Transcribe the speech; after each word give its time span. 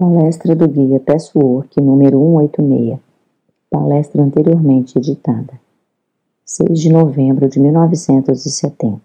Palestra 0.00 0.54
do 0.54 0.68
Guia 0.68 1.02
Work 1.34 1.80
número 1.80 2.20
186. 2.20 3.00
Palestra 3.68 4.22
anteriormente 4.22 4.96
editada. 4.96 5.60
6 6.44 6.78
de 6.78 6.92
novembro 6.92 7.48
de 7.48 7.58
1970. 7.58 9.00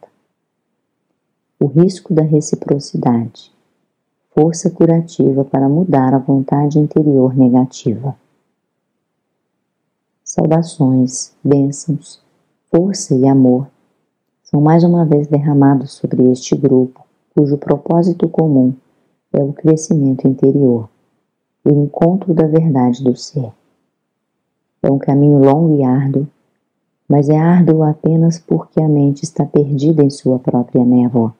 O 1.60 1.66
risco 1.66 2.14
da 2.14 2.22
reciprocidade. 2.22 3.52
Força 4.36 4.70
curativa 4.70 5.44
para 5.44 5.68
mudar 5.68 6.14
a 6.14 6.20
vontade 6.20 6.78
interior 6.78 7.36
negativa. 7.36 8.16
Saudações, 10.24 11.34
bênçãos, 11.44 12.22
força 12.72 13.16
e 13.16 13.28
amor 13.28 13.68
são 14.44 14.62
mais 14.62 14.84
uma 14.84 15.04
vez 15.04 15.26
derramados 15.26 15.94
sobre 15.94 16.32
este 16.32 16.56
grupo, 16.56 17.04
cujo 17.36 17.58
propósito 17.58 18.30
comum 18.30 18.76
é 19.34 19.44
o 19.44 19.52
crescimento 19.52 20.28
interior, 20.28 20.88
o 21.66 21.70
encontro 21.70 22.34
da 22.34 22.46
verdade 22.46 23.04
do 23.04 23.16
ser. 23.16 23.52
É 24.82 24.92
um 24.92 25.00
caminho 25.00 25.40
longo 25.40 25.76
e 25.76 25.84
árduo, 25.84 26.28
mas 27.10 27.30
é 27.30 27.38
árduo 27.38 27.84
apenas 27.84 28.38
porque 28.40 28.82
a 28.82 28.88
mente 28.88 29.24
está 29.24 29.46
perdida 29.46 30.04
em 30.04 30.10
sua 30.10 30.38
própria 30.38 30.86
névoa. 30.86 31.34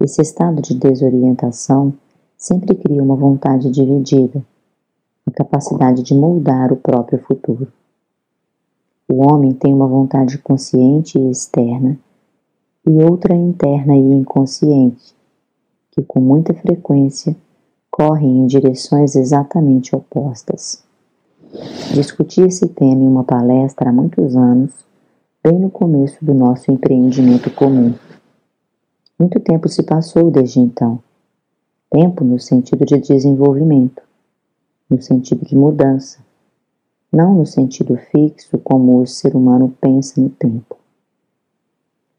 Esse 0.00 0.20
estado 0.22 0.60
de 0.60 0.74
desorientação 0.74 1.92
sempre 2.36 2.74
cria 2.74 3.02
uma 3.02 3.14
vontade 3.14 3.70
dividida, 3.70 4.42
a 5.26 5.30
capacidade 5.30 6.02
de 6.02 6.14
moldar 6.14 6.72
o 6.72 6.76
próprio 6.76 7.18
futuro. 7.20 7.70
O 9.08 9.30
homem 9.30 9.52
tem 9.52 9.74
uma 9.74 9.86
vontade 9.86 10.38
consciente 10.38 11.18
e 11.18 11.30
externa 11.30 11.98
e 12.86 12.90
outra 13.02 13.34
interna 13.34 13.94
e 13.94 14.00
inconsciente, 14.00 15.14
que 15.90 16.02
com 16.02 16.20
muita 16.20 16.54
frequência 16.54 17.36
correm 17.90 18.38
em 18.38 18.46
direções 18.46 19.16
exatamente 19.16 19.94
opostas. 19.94 20.82
Discuti 21.92 22.42
esse 22.42 22.68
tema 22.68 23.02
em 23.02 23.08
uma 23.08 23.24
palestra 23.24 23.90
há 23.90 23.92
muitos 23.92 24.36
anos, 24.36 24.72
bem 25.42 25.58
no 25.58 25.70
começo 25.70 26.24
do 26.24 26.32
nosso 26.32 26.70
empreendimento 26.70 27.50
comum. 27.50 27.94
Muito 29.18 29.40
tempo 29.40 29.68
se 29.68 29.82
passou 29.82 30.30
desde 30.30 30.60
então. 30.60 30.98
Tempo 31.90 32.24
no 32.24 32.38
sentido 32.38 32.86
de 32.86 32.98
desenvolvimento, 32.98 34.00
no 34.88 35.02
sentido 35.02 35.44
de 35.44 35.56
mudança, 35.56 36.20
não 37.12 37.34
no 37.34 37.44
sentido 37.44 37.96
fixo 37.96 38.56
como 38.58 39.00
o 39.00 39.06
ser 39.06 39.34
humano 39.34 39.74
pensa 39.80 40.20
no 40.20 40.30
tempo. 40.30 40.76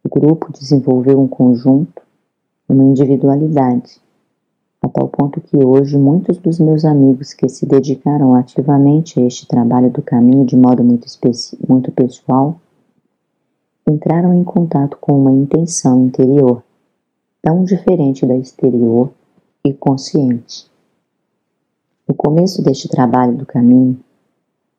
O 0.03 0.09
grupo 0.09 0.51
desenvolveu 0.51 1.21
um 1.21 1.27
conjunto 1.27 2.00
uma 2.71 2.85
individualidade, 2.85 3.99
a 4.81 4.87
tal 4.87 5.09
ponto 5.09 5.41
que 5.41 5.57
hoje 5.57 5.97
muitos 5.97 6.37
dos 6.37 6.57
meus 6.57 6.85
amigos 6.85 7.33
que 7.33 7.49
se 7.49 7.65
dedicaram 7.65 8.33
ativamente 8.33 9.19
a 9.19 9.25
este 9.25 9.45
trabalho 9.45 9.91
do 9.91 10.01
caminho 10.01 10.45
de 10.45 10.55
modo 10.55 10.81
muito, 10.81 11.05
muito 11.67 11.91
pessoal 11.91 12.59
entraram 13.85 14.33
em 14.33 14.43
contato 14.43 14.97
com 15.01 15.19
uma 15.19 15.31
intenção 15.31 16.05
interior, 16.05 16.63
tão 17.41 17.65
diferente 17.65 18.25
da 18.25 18.37
exterior 18.37 19.11
e 19.65 19.73
consciente. 19.73 20.71
No 22.07 22.15
começo 22.15 22.63
deste 22.63 22.87
trabalho 22.87 23.35
do 23.35 23.45
caminho, 23.45 23.99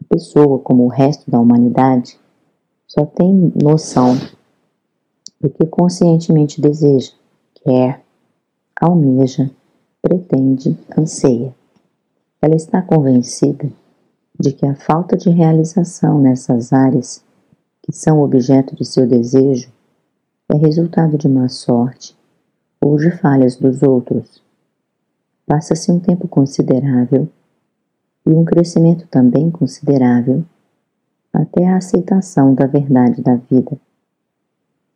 a 0.00 0.14
pessoa, 0.14 0.58
como 0.60 0.84
o 0.84 0.88
resto 0.88 1.30
da 1.30 1.38
humanidade, 1.38 2.18
só 2.86 3.04
tem 3.04 3.52
noção 3.62 4.16
do 5.38 5.50
que 5.50 5.66
conscientemente 5.66 6.60
deseja 6.60 7.12
quer, 7.64 8.02
almeja, 8.80 9.50
pretende, 10.00 10.76
anseia. 10.96 11.54
Ela 12.40 12.56
está 12.56 12.82
convencida 12.82 13.70
de 14.38 14.52
que 14.52 14.66
a 14.66 14.74
falta 14.74 15.16
de 15.16 15.30
realização 15.30 16.20
nessas 16.20 16.72
áreas 16.72 17.24
que 17.82 17.92
são 17.92 18.20
objeto 18.20 18.74
de 18.74 18.84
seu 18.84 19.06
desejo 19.06 19.70
é 20.48 20.56
resultado 20.56 21.16
de 21.16 21.28
má 21.28 21.48
sorte 21.48 22.16
ou 22.80 22.96
de 22.96 23.10
falhas 23.10 23.56
dos 23.56 23.82
outros. 23.82 24.42
Passa-se 25.46 25.90
um 25.90 26.00
tempo 26.00 26.26
considerável 26.26 27.28
e 28.26 28.30
um 28.30 28.44
crescimento 28.44 29.06
também 29.08 29.50
considerável 29.50 30.44
até 31.32 31.66
a 31.66 31.76
aceitação 31.76 32.54
da 32.54 32.66
verdade 32.66 33.22
da 33.22 33.36
vida 33.36 33.78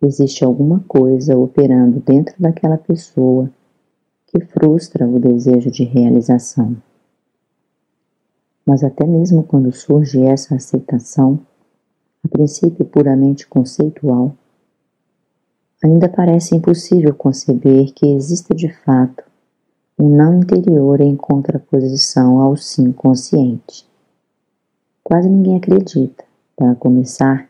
existe 0.07 0.45
alguma 0.45 0.81
coisa 0.87 1.37
operando 1.37 2.01
dentro 2.01 2.35
daquela 2.39 2.79
pessoa 2.79 3.51
que 4.27 4.41
frustra 4.45 5.07
o 5.07 5.19
desejo 5.19 5.71
de 5.71 5.85
realização. 5.85 6.77
Mas 8.65 8.83
até 8.83 9.07
mesmo 9.07 9.43
quando 9.45 9.73
surge 9.73 10.23
essa 10.23 10.57
aceitação, 10.57 11.39
a 12.25 12.29
princípio 12.29 12.85
puramente 12.85 13.47
conceitual, 13.47 14.35
ainda 15.83 16.09
parece 16.09 16.57
impossível 16.57 17.15
conceber 17.15 17.93
que 17.93 18.07
exista 18.07 18.55
de 18.55 18.69
fato 18.69 19.23
um 19.99 20.09
não 20.09 20.39
interior 20.39 21.01
em 21.01 21.17
contraposição 21.17 22.41
ao 22.41 22.57
sim 22.57 22.93
consciente. 22.93 23.87
Quase 25.03 25.29
ninguém 25.29 25.57
acredita, 25.57 26.25
para 26.57 26.75
começar, 26.75 27.49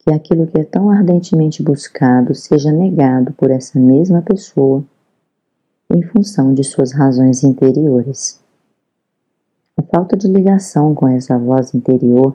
que 0.00 0.10
aquilo 0.10 0.46
que 0.46 0.58
é 0.58 0.64
tão 0.64 0.90
ardentemente 0.90 1.62
buscado 1.62 2.34
seja 2.34 2.72
negado 2.72 3.32
por 3.34 3.50
essa 3.50 3.78
mesma 3.78 4.22
pessoa 4.22 4.82
em 5.90 6.02
função 6.02 6.54
de 6.54 6.64
suas 6.64 6.92
razões 6.92 7.44
interiores. 7.44 8.40
A 9.76 9.82
falta 9.82 10.16
de 10.16 10.26
ligação 10.26 10.94
com 10.94 11.06
essa 11.06 11.38
voz 11.38 11.74
interior 11.74 12.34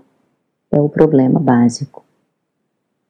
é 0.71 0.79
o 0.79 0.89
problema 0.89 1.39
básico. 1.39 2.03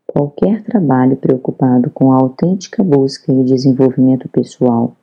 Qualquer 0.07 0.63
trabalho 0.63 1.17
preocupado 1.17 1.89
com 1.89 2.13
a 2.13 2.17
autêntica 2.17 2.81
busca 2.81 3.33
e 3.33 3.43
desenvolvimento 3.43 4.29
pessoal 4.29 4.95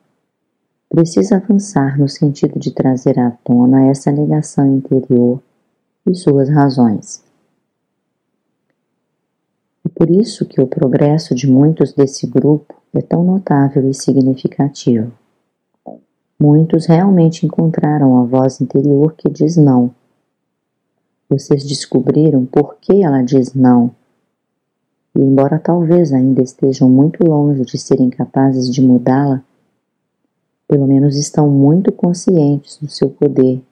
precisa 0.89 1.37
avançar 1.37 1.99
no 1.99 2.09
sentido 2.09 2.59
de 2.59 2.71
trazer 2.71 3.19
à 3.19 3.31
tona 3.31 3.87
essa 3.87 4.11
negação 4.11 4.67
interior 4.77 5.43
e 6.07 6.15
suas 6.15 6.49
razões 6.49 7.23
por 10.03 10.11
isso 10.11 10.45
que 10.45 10.61
o 10.61 10.67
progresso 10.67 11.33
de 11.33 11.49
muitos 11.49 11.93
desse 11.93 12.27
grupo 12.27 12.75
é 12.93 13.01
tão 13.01 13.23
notável 13.23 13.89
e 13.89 13.95
significativo. 13.95 15.13
Muitos 16.37 16.87
realmente 16.87 17.47
encontraram 17.47 18.19
a 18.19 18.25
voz 18.25 18.61
interior 18.61 19.15
que 19.17 19.31
diz 19.31 19.57
não. 19.57 19.95
Vocês 21.29 21.63
descobriram 21.63 22.45
por 22.45 22.79
que 22.81 23.05
ela 23.05 23.23
diz 23.23 23.55
não. 23.55 23.93
E 25.15 25.21
embora 25.21 25.57
talvez 25.61 26.13
ainda 26.13 26.43
estejam 26.43 26.91
muito 26.91 27.25
longe 27.25 27.63
de 27.65 27.79
serem 27.79 28.11
capazes 28.11 28.69
de 28.75 28.83
mudá-la, 28.83 29.41
pelo 30.67 30.89
menos 30.89 31.17
estão 31.17 31.49
muito 31.49 31.93
conscientes 31.93 32.77
do 32.79 32.89
seu 32.89 33.09
poder 33.09 33.63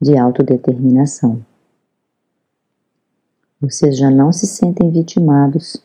de 0.00 0.16
autodeterminação. 0.16 1.44
Vocês 3.62 3.96
já 3.96 4.10
não 4.10 4.32
se 4.32 4.44
sentem 4.44 4.90
vitimados 4.90 5.76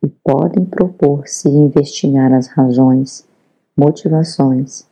e 0.00 0.06
podem 0.06 0.64
propor-se 0.64 1.48
investigar 1.48 2.32
as 2.32 2.46
razões, 2.46 3.26
motivações, 3.76 4.86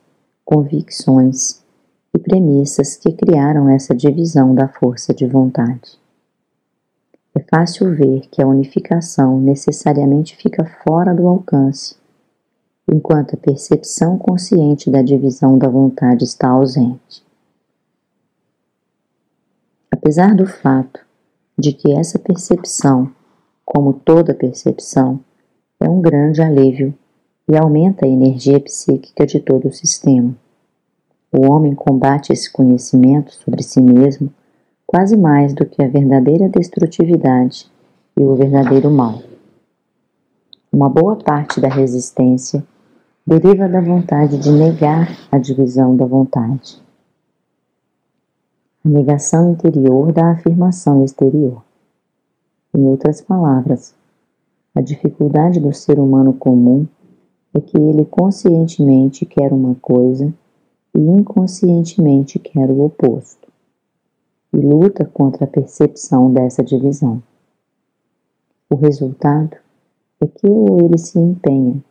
convicções 0.45 1.63
e 2.13 2.19
premissas 2.19 2.97
que 2.97 3.13
criaram 3.13 3.69
essa 3.69 3.95
divisão 3.95 4.57
da 4.57 4.67
força 4.67 5.15
de 5.15 5.25
vontade. 5.25 6.01
É 7.33 7.39
fácil 7.49 7.95
ver 7.95 8.23
que 8.23 8.43
a 8.43 8.47
unificação 8.47 9.41
necessariamente 9.41 10.35
fica 10.35 10.65
fora 10.83 11.15
do 11.15 11.29
alcance, 11.29 11.95
enquanto 12.93 13.35
a 13.35 13.39
percepção 13.39 14.19
consciente 14.19 14.91
da 14.91 15.01
divisão 15.01 15.57
da 15.57 15.69
vontade 15.69 16.25
está 16.25 16.49
ausente. 16.49 17.25
Apesar 19.93 20.35
do 20.35 20.45
fato 20.45 21.09
de 21.61 21.73
que 21.73 21.93
essa 21.93 22.19
percepção, 22.19 23.13
como 23.65 23.93
toda 23.93 24.35
percepção, 24.35 25.21
é 25.79 25.89
um 25.89 26.01
grande 26.01 26.41
alívio 26.41 26.95
e 27.47 27.57
aumenta 27.57 28.07
a 28.07 28.09
energia 28.09 28.59
psíquica 28.59 29.27
de 29.27 29.41
todo 29.41 29.69
o 29.69 29.73
sistema. 29.73 30.35
O 31.31 31.53
homem 31.53 31.75
combate 31.75 32.33
esse 32.33 32.51
conhecimento 32.51 33.33
sobre 33.35 33.63
si 33.63 33.81
mesmo 33.81 34.33
quase 34.87 35.17
mais 35.17 35.53
do 35.53 35.67
que 35.67 35.83
a 35.83 35.89
verdadeira 35.89 36.49
destrutividade 36.49 37.71
e 38.17 38.23
o 38.25 38.35
verdadeiro 38.35 38.91
mal. 38.91 39.23
Uma 40.73 40.89
boa 40.89 41.17
parte 41.17 41.61
da 41.61 41.69
resistência 41.69 42.65
deriva 43.27 43.69
da 43.69 43.81
vontade 43.81 44.39
de 44.39 44.51
negar 44.51 45.09
a 45.31 45.39
divisão 45.39 45.95
da 45.95 46.07
vontade 46.07 46.83
negação 48.89 49.51
interior 49.51 50.11
da 50.11 50.31
afirmação 50.31 51.05
exterior. 51.05 51.63
Em 52.75 52.87
outras 52.87 53.21
palavras, 53.21 53.95
a 54.75 54.81
dificuldade 54.81 55.61
do 55.61 55.73
ser 55.73 55.99
humano 55.99 56.33
comum 56.33 56.87
é 57.53 57.61
que 57.61 57.77
ele 57.77 58.07
conscientemente 58.07 59.27
quer 59.27 59.53
uma 59.53 59.75
coisa 59.75 60.33
e 60.95 60.99
inconscientemente 60.99 62.39
quer 62.39 62.71
o 62.71 62.85
oposto, 62.85 63.53
e 64.53 64.57
luta 64.57 65.05
contra 65.05 65.45
a 65.45 65.49
percepção 65.49 66.33
dessa 66.33 66.65
divisão. 66.65 67.23
O 68.71 68.77
resultado 68.77 69.57
é 70.23 70.27
que 70.27 70.47
ou 70.47 70.87
ele 70.87 70.97
se 70.97 71.19
empenha 71.19 71.85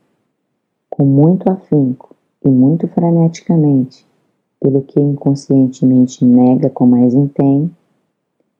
com 0.89 1.05
muito 1.05 1.51
afinco 1.51 2.15
e 2.43 2.49
muito 2.49 2.87
freneticamente 2.87 4.08
pelo 4.59 4.81
que 4.81 4.99
inconscientemente 4.99 6.25
nega 6.25 6.69
com 6.69 6.85
mais 6.85 7.13
empenho, 7.13 7.71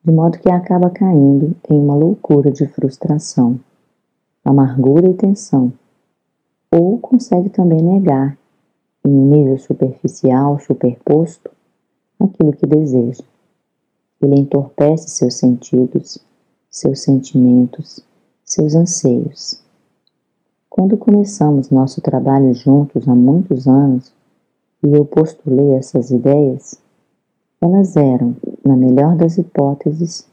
de 0.04 0.12
modo 0.12 0.40
que 0.40 0.50
acaba 0.50 0.90
caindo 0.90 1.56
em 1.70 1.80
uma 1.80 1.96
loucura 1.96 2.52
de 2.52 2.66
frustração, 2.68 3.60
amargura 4.44 5.10
e 5.10 5.14
tensão, 5.14 5.74
ou 6.72 6.98
consegue 7.00 7.50
também 7.50 7.82
negar, 7.82 8.38
em 9.06 9.12
um 9.12 9.30
nível 9.30 9.58
superficial, 9.58 10.60
superposto, 10.60 11.50
aquilo 12.20 12.54
que 12.54 12.66
deseja. 12.66 13.24
Ele 14.22 14.40
entorpece 14.40 15.10
seus 15.10 15.36
sentidos, 15.36 16.20
seus 16.70 17.02
sentimentos, 17.02 18.02
seus 18.44 18.76
anseios. 18.76 19.64
Quando 20.70 20.98
começamos 20.98 21.70
nosso 21.70 22.02
trabalho 22.02 22.54
juntos 22.54 23.08
há 23.08 23.16
muitos 23.16 23.68
anos, 23.68 24.14
e 24.84 24.96
eu 24.96 25.06
postulei 25.06 25.74
essas 25.74 26.12
ideias, 26.12 26.80
elas 27.62 27.98
eram, 27.98 28.36
na 28.66 28.76
melhor 28.76 29.16
das 29.16 29.38
hipóteses, 29.38 30.26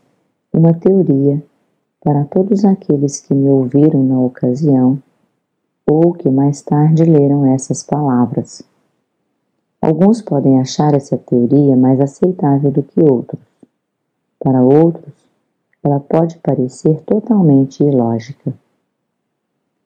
uma 0.52 0.72
teoria 0.72 1.42
para 2.00 2.24
todos 2.24 2.64
aqueles 2.64 3.20
que 3.20 3.34
me 3.34 3.48
ouviram 3.48 4.02
na 4.02 4.20
ocasião 4.20 5.02
ou 5.84 6.12
que 6.12 6.28
mais 6.30 6.62
tarde 6.62 7.04
leram 7.04 7.46
essas 7.46 7.82
palavras. 7.82 8.62
Alguns 9.80 10.22
podem 10.22 10.60
achar 10.60 10.94
essa 10.94 11.16
teoria 11.16 11.76
mais 11.76 12.00
aceitável 12.00 12.70
do 12.70 12.82
que 12.82 13.00
outros. 13.00 13.40
Para 14.38 14.62
outros, 14.62 15.14
ela 15.82 16.00
pode 16.00 16.38
parecer 16.38 17.00
totalmente 17.02 17.82
ilógica. 17.82 18.52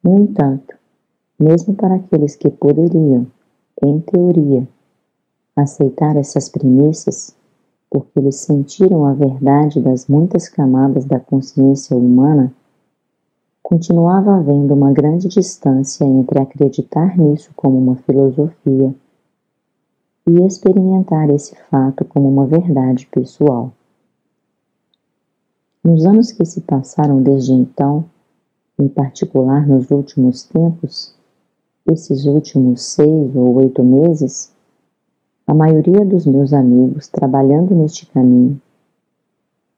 No 0.03 0.19
entanto, 0.19 0.75
mesmo 1.39 1.75
para 1.75 1.97
aqueles 1.97 2.37
que 2.37 2.51
poderiam, 2.51 3.27
em 3.83 4.01
teoria, 4.01 4.69
aceitar 5.57 6.17
essas 6.17 6.49
premissas, 6.49 7.37
porque 7.91 8.19
eles 8.19 8.37
sentiram 8.37 9.05
a 9.05 9.13
verdade 9.13 9.81
das 9.81 10.07
muitas 10.07 10.49
camadas 10.49 11.05
da 11.05 11.19
consciência 11.19 11.97
humana, 11.97 12.53
continuava 13.63 14.37
havendo 14.37 14.75
uma 14.75 14.93
grande 14.93 15.29
distância 15.29 16.05
entre 16.05 16.41
acreditar 16.41 17.17
nisso 17.17 17.51
como 17.55 17.79
uma 17.79 17.97
filosofia 17.97 18.95
e 20.27 20.47
experimentar 20.47 21.31
esse 21.31 21.57
fato 21.71 22.05
como 22.05 22.29
uma 22.29 22.47
verdade 22.47 23.07
pessoal. 23.07 23.73
Nos 25.83 26.05
anos 26.05 26.31
que 26.31 26.45
se 26.45 26.61
passaram 26.61 27.23
desde 27.23 27.53
então, 27.53 28.05
em 28.79 28.89
particular 28.89 29.67
nos 29.67 29.91
últimos 29.91 30.45
tempos, 30.45 31.15
esses 31.87 32.27
últimos 32.27 32.83
seis 32.83 33.35
ou 33.35 33.55
oito 33.55 33.83
meses, 33.83 34.53
a 35.47 35.55
maioria 35.55 36.05
dos 36.05 36.27
meus 36.27 36.53
amigos 36.53 37.09
trabalhando 37.09 37.75
neste 37.75 38.07
caminho, 38.07 38.61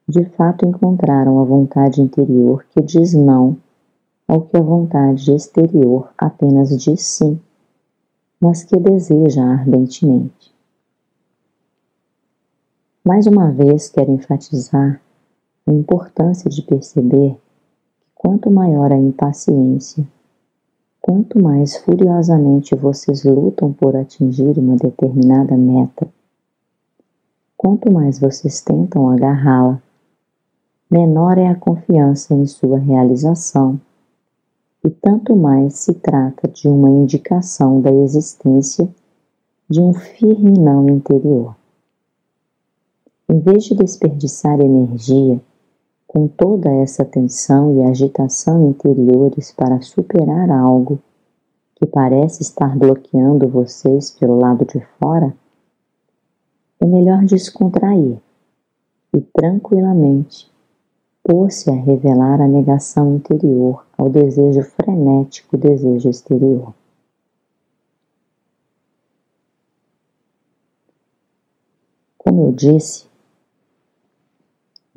de 0.08 0.24
fato 0.24 0.66
encontraram 0.66 1.40
a 1.40 1.44
vontade 1.44 2.02
interior 2.02 2.64
que 2.70 2.82
diz 2.82 3.14
não 3.14 3.56
ao 4.26 4.42
que 4.42 4.56
a 4.56 4.60
vontade 4.60 5.32
exterior 5.32 6.10
apenas 6.16 6.70
diz 6.82 7.02
sim, 7.02 7.40
mas 8.40 8.64
que 8.64 8.76
deseja 8.76 9.44
ardentemente. 9.44 10.52
Mais 13.04 13.26
uma 13.26 13.50
vez 13.50 13.88
quero 13.88 14.12
enfatizar 14.12 15.00
a 15.66 15.72
importância 15.72 16.50
de 16.50 16.62
perceber 16.62 17.34
que 17.34 17.38
quanto 18.14 18.50
maior 18.50 18.92
a 18.92 18.96
impaciência, 18.96 20.06
Quanto 21.04 21.42
mais 21.42 21.76
furiosamente 21.78 22.76
vocês 22.76 23.24
lutam 23.24 23.72
por 23.72 23.96
atingir 23.96 24.56
uma 24.56 24.76
determinada 24.76 25.56
meta, 25.56 26.06
quanto 27.56 27.92
mais 27.92 28.20
vocês 28.20 28.60
tentam 28.60 29.10
agarrá-la, 29.10 29.82
menor 30.88 31.38
é 31.38 31.48
a 31.48 31.56
confiança 31.56 32.32
em 32.34 32.46
sua 32.46 32.78
realização, 32.78 33.80
e 34.84 34.90
tanto 34.90 35.34
mais 35.34 35.74
se 35.74 35.92
trata 35.92 36.46
de 36.46 36.68
uma 36.68 36.88
indicação 36.88 37.80
da 37.80 37.92
existência 37.92 38.88
de 39.68 39.80
um 39.80 39.92
firme 39.92 40.52
não 40.52 40.88
interior. 40.88 41.56
Em 43.28 43.40
vez 43.40 43.64
de 43.64 43.74
desperdiçar 43.74 44.60
energia 44.60 45.40
com 46.12 46.28
toda 46.28 46.70
essa 46.70 47.06
tensão 47.06 47.74
e 47.74 47.88
agitação 47.88 48.68
interiores 48.68 49.50
para 49.50 49.80
superar 49.80 50.50
algo 50.50 50.98
que 51.74 51.86
parece 51.86 52.42
estar 52.42 52.76
bloqueando 52.76 53.48
vocês 53.48 54.10
pelo 54.10 54.38
lado 54.38 54.66
de 54.66 54.78
fora, 54.98 55.34
é 56.78 56.84
melhor 56.84 57.24
descontrair 57.24 58.18
e 59.14 59.20
tranquilamente 59.22 60.52
pôr-se 61.24 61.70
a 61.70 61.74
revelar 61.74 62.42
a 62.42 62.48
negação 62.48 63.16
interior 63.16 63.86
ao 63.96 64.10
desejo 64.10 64.62
frenético 64.62 65.56
desejo 65.56 66.10
exterior. 66.10 66.74
Como 72.18 72.48
eu 72.48 72.52
disse, 72.52 73.06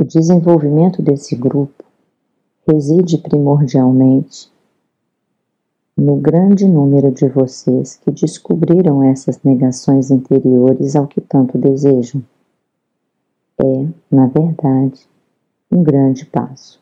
o 0.06 0.08
desenvolvimento 0.08 1.02
desse 1.02 1.36
grupo 1.36 1.84
reside 2.68 3.18
primordialmente 3.18 4.52
no 5.98 6.16
grande 6.18 6.68
número 6.68 7.12
de 7.12 7.28
vocês 7.28 7.98
que 7.98 8.12
descobriram 8.12 9.02
essas 9.02 9.42
negações 9.42 10.12
interiores 10.12 10.96
ao 10.96 11.08
que 11.08 11.20
tanto 11.20 11.58
desejam. 11.58 12.24
É, 13.58 13.88
na 14.12 14.28
verdade, 14.28 15.08
um 15.72 15.82
grande 15.82 16.24
passo. 16.28 16.80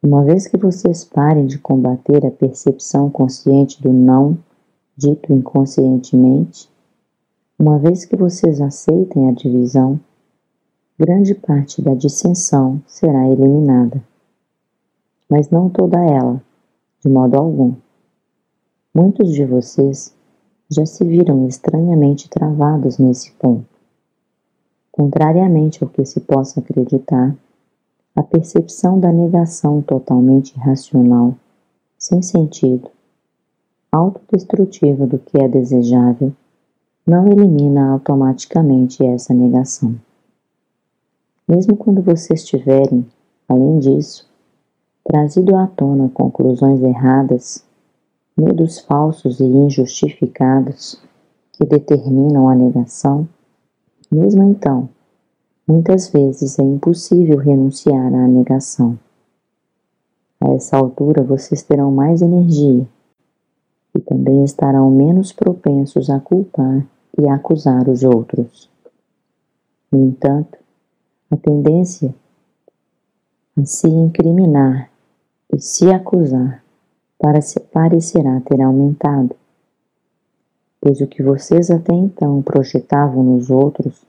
Uma 0.00 0.22
vez 0.22 0.46
que 0.46 0.56
vocês 0.56 1.02
parem 1.02 1.46
de 1.46 1.58
combater 1.58 2.24
a 2.24 2.30
percepção 2.30 3.10
consciente 3.10 3.82
do 3.82 3.92
não, 3.92 4.38
dito 4.96 5.32
inconscientemente, 5.32 6.70
uma 7.58 7.76
vez 7.76 8.04
que 8.04 8.14
vocês 8.14 8.60
aceitem 8.60 9.28
a 9.28 9.32
divisão, 9.32 9.98
grande 10.98 11.32
parte 11.32 11.80
da 11.80 11.94
dissensão 11.94 12.82
será 12.84 13.28
eliminada. 13.28 14.02
Mas 15.30 15.48
não 15.48 15.68
toda 15.68 15.96
ela, 15.98 16.42
de 17.00 17.08
modo 17.08 17.36
algum. 17.36 17.74
Muitos 18.92 19.32
de 19.32 19.44
vocês 19.44 20.12
já 20.68 20.84
se 20.84 21.04
viram 21.04 21.46
estranhamente 21.46 22.28
travados 22.28 22.98
nesse 22.98 23.30
ponto. 23.32 23.64
Contrariamente 24.90 25.84
ao 25.84 25.88
que 25.88 26.04
se 26.04 26.18
possa 26.18 26.58
acreditar, 26.58 27.36
a 28.16 28.22
percepção 28.24 28.98
da 28.98 29.12
negação 29.12 29.80
totalmente 29.80 30.56
irracional, 30.56 31.36
sem 31.96 32.20
sentido, 32.20 32.90
autodestrutiva 33.92 35.06
do 35.06 35.20
que 35.20 35.40
é 35.40 35.46
desejável, 35.46 36.32
não 37.06 37.28
elimina 37.28 37.92
automaticamente 37.92 39.06
essa 39.06 39.32
negação. 39.32 39.94
Mesmo 41.48 41.76
quando 41.78 42.02
vocês 42.02 42.44
tiverem, 42.44 43.06
além 43.48 43.78
disso, 43.78 44.28
trazido 45.02 45.56
à 45.56 45.66
tona 45.66 46.10
conclusões 46.10 46.82
erradas, 46.82 47.64
medos 48.36 48.80
falsos 48.80 49.40
e 49.40 49.44
injustificados 49.44 51.02
que 51.52 51.64
determinam 51.64 52.50
a 52.50 52.54
negação, 52.54 53.26
mesmo 54.10 54.42
então, 54.42 54.90
muitas 55.66 56.10
vezes 56.10 56.58
é 56.58 56.62
impossível 56.62 57.38
renunciar 57.38 58.12
à 58.12 58.28
negação. 58.28 58.98
A 60.40 60.52
essa 60.52 60.76
altura 60.76 61.22
vocês 61.22 61.62
terão 61.62 61.90
mais 61.90 62.20
energia 62.20 62.86
e 63.96 64.00
também 64.00 64.44
estarão 64.44 64.90
menos 64.90 65.32
propensos 65.32 66.10
a 66.10 66.20
culpar 66.20 66.86
e 67.18 67.26
acusar 67.26 67.88
os 67.88 68.04
outros. 68.04 68.70
No 69.90 70.04
entanto, 70.04 70.57
a 71.30 71.36
tendência 71.36 72.14
a 73.56 73.64
se 73.64 73.88
incriminar 73.88 74.90
e 75.52 75.60
se 75.60 75.90
acusar 75.90 76.62
para 77.18 77.40
se 77.40 77.58
parecerá 77.58 78.40
ter 78.40 78.62
aumentado, 78.62 79.34
pois 80.80 81.00
o 81.00 81.06
que 81.06 81.22
vocês 81.22 81.70
até 81.70 81.92
então 81.92 82.40
projetavam 82.42 83.22
nos 83.22 83.50
outros 83.50 84.06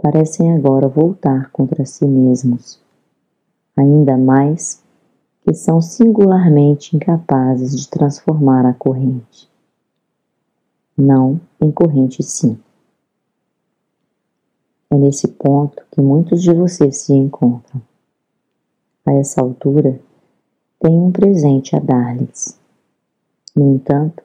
parecem 0.00 0.52
agora 0.52 0.86
voltar 0.86 1.50
contra 1.50 1.84
si 1.84 2.06
mesmos, 2.06 2.80
ainda 3.76 4.16
mais 4.16 4.82
que 5.42 5.54
são 5.54 5.80
singularmente 5.80 6.96
incapazes 6.96 7.78
de 7.78 7.88
transformar 7.88 8.66
a 8.66 8.74
corrente. 8.74 9.48
não 10.96 11.40
em 11.60 11.70
corrente 11.70 12.22
5. 12.22 12.65
É 14.90 14.96
nesse 14.96 15.28
ponto 15.28 15.82
que 15.90 16.00
muitos 16.00 16.42
de 16.42 16.52
vocês 16.54 16.98
se 16.98 17.12
encontram. 17.12 17.82
A 19.04 19.12
essa 19.14 19.40
altura, 19.40 20.00
tenho 20.80 21.04
um 21.04 21.12
presente 21.12 21.74
a 21.74 21.80
dar-lhes. 21.80 22.58
No 23.54 23.74
entanto, 23.74 24.22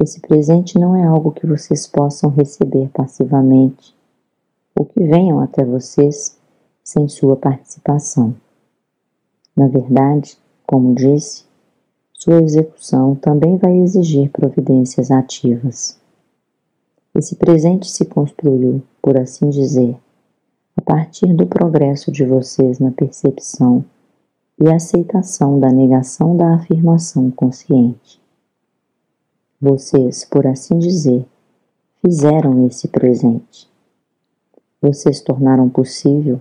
esse 0.00 0.18
presente 0.20 0.78
não 0.78 0.96
é 0.96 1.04
algo 1.04 1.32
que 1.32 1.46
vocês 1.46 1.86
possam 1.86 2.30
receber 2.30 2.88
passivamente 2.88 3.94
ou 4.74 4.86
que 4.86 5.04
venham 5.04 5.40
até 5.40 5.62
vocês 5.64 6.38
sem 6.82 7.06
sua 7.06 7.36
participação. 7.36 8.34
Na 9.54 9.68
verdade, 9.68 10.38
como 10.66 10.94
disse, 10.94 11.44
sua 12.14 12.42
execução 12.42 13.14
também 13.14 13.58
vai 13.58 13.76
exigir 13.78 14.30
providências 14.30 15.10
ativas. 15.10 15.99
Esse 17.14 17.34
presente 17.34 17.90
se 17.90 18.04
construiu, 18.04 18.82
por 19.02 19.18
assim 19.18 19.50
dizer, 19.50 19.96
a 20.76 20.82
partir 20.82 21.34
do 21.34 21.46
progresso 21.46 22.12
de 22.12 22.24
vocês 22.24 22.78
na 22.78 22.90
percepção 22.92 23.84
e 24.58 24.68
aceitação 24.68 25.58
da 25.58 25.70
negação 25.72 26.36
da 26.36 26.54
afirmação 26.54 27.30
consciente. 27.30 28.20
Vocês, 29.60 30.24
por 30.24 30.46
assim 30.46 30.78
dizer, 30.78 31.26
fizeram 32.00 32.66
esse 32.66 32.86
presente. 32.86 33.68
Vocês 34.80 35.20
tornaram 35.20 35.68
possível 35.68 36.40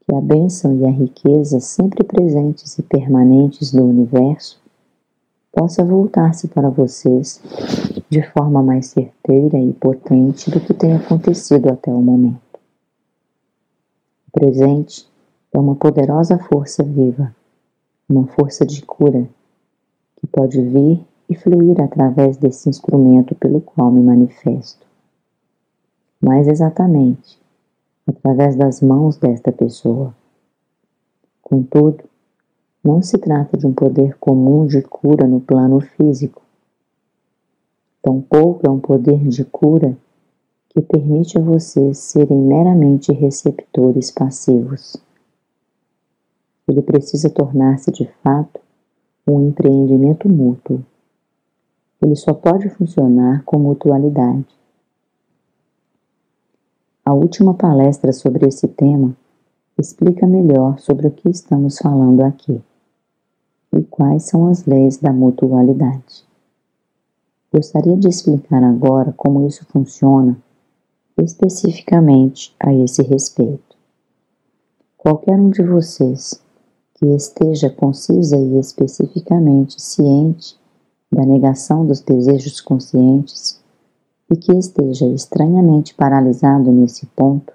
que 0.00 0.14
a 0.14 0.20
bênção 0.20 0.78
e 0.78 0.86
a 0.86 0.90
riqueza 0.90 1.60
sempre 1.60 2.04
presentes 2.04 2.78
e 2.78 2.82
permanentes 2.82 3.72
do 3.72 3.84
universo 3.84 4.60
possa 5.52 5.84
voltar-se 5.84 6.48
para 6.48 6.70
vocês 6.70 7.42
de 8.08 8.22
forma 8.22 8.62
mais 8.62 8.86
certeira 8.86 9.58
e 9.58 9.72
potente 9.72 10.50
do 10.50 10.60
que 10.60 10.72
tem 10.72 10.94
acontecido 10.94 11.68
até 11.68 11.92
o 11.92 12.00
momento. 12.00 12.40
O 14.28 14.30
presente 14.32 15.06
é 15.52 15.58
uma 15.58 15.74
poderosa 15.74 16.38
força 16.38 16.82
viva, 16.82 17.34
uma 18.08 18.26
força 18.28 18.64
de 18.64 18.82
cura 18.82 19.28
que 20.16 20.26
pode 20.26 20.60
vir 20.60 21.04
e 21.28 21.34
fluir 21.34 21.80
através 21.80 22.36
desse 22.36 22.68
instrumento 22.68 23.34
pelo 23.34 23.60
qual 23.60 23.90
me 23.90 24.00
manifesto. 24.00 24.86
Mais 26.20 26.48
exatamente, 26.48 27.38
através 28.06 28.56
das 28.56 28.80
mãos 28.80 29.18
desta 29.18 29.52
pessoa. 29.52 30.14
Contudo, 31.42 32.04
não 32.82 33.02
se 33.02 33.18
trata 33.18 33.56
de 33.56 33.66
um 33.66 33.72
poder 33.72 34.16
comum 34.18 34.66
de 34.66 34.80
cura 34.82 35.26
no 35.26 35.40
plano 35.40 35.80
físico. 35.80 36.42
Tampouco 38.08 38.66
é 38.66 38.70
um 38.70 38.80
poder 38.80 39.22
de 39.28 39.44
cura 39.44 39.94
que 40.70 40.80
permite 40.80 41.36
a 41.36 41.42
vocês 41.42 41.98
serem 41.98 42.38
meramente 42.38 43.12
receptores 43.12 44.10
passivos. 44.10 44.96
Ele 46.66 46.80
precisa 46.80 47.28
tornar-se 47.28 47.90
de 47.90 48.10
fato 48.24 48.58
um 49.26 49.48
empreendimento 49.48 50.26
mútuo. 50.26 50.82
Ele 52.00 52.16
só 52.16 52.32
pode 52.32 52.70
funcionar 52.70 53.44
com 53.44 53.58
mutualidade. 53.58 54.46
A 57.04 57.12
última 57.12 57.52
palestra 57.52 58.10
sobre 58.14 58.48
esse 58.48 58.68
tema 58.68 59.14
explica 59.76 60.26
melhor 60.26 60.78
sobre 60.78 61.08
o 61.08 61.10
que 61.10 61.28
estamos 61.28 61.76
falando 61.76 62.22
aqui 62.22 62.58
e 63.70 63.82
quais 63.82 64.22
são 64.22 64.48
as 64.48 64.64
leis 64.64 64.96
da 64.96 65.12
mutualidade. 65.12 66.26
Gostaria 67.50 67.96
de 67.96 68.08
explicar 68.08 68.62
agora 68.62 69.10
como 69.16 69.46
isso 69.46 69.64
funciona 69.66 70.36
especificamente 71.16 72.54
a 72.60 72.74
esse 72.74 73.02
respeito. 73.02 73.76
Qualquer 74.98 75.40
um 75.40 75.48
de 75.48 75.62
vocês 75.62 76.42
que 76.94 77.06
esteja 77.06 77.70
concisa 77.70 78.36
e 78.36 78.58
especificamente 78.58 79.80
ciente 79.80 80.58
da 81.10 81.24
negação 81.24 81.86
dos 81.86 82.00
desejos 82.00 82.60
conscientes 82.60 83.58
e 84.30 84.36
que 84.36 84.52
esteja 84.52 85.06
estranhamente 85.06 85.94
paralisado 85.94 86.70
nesse 86.70 87.06
ponto, 87.06 87.52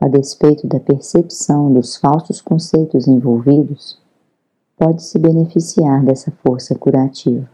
a 0.00 0.08
despeito 0.08 0.66
da 0.66 0.80
percepção 0.80 1.70
dos 1.70 1.96
falsos 1.96 2.40
conceitos 2.40 3.06
envolvidos, 3.06 3.98
pode 4.78 5.02
se 5.02 5.18
beneficiar 5.18 6.02
dessa 6.02 6.30
força 6.42 6.74
curativa. 6.74 7.53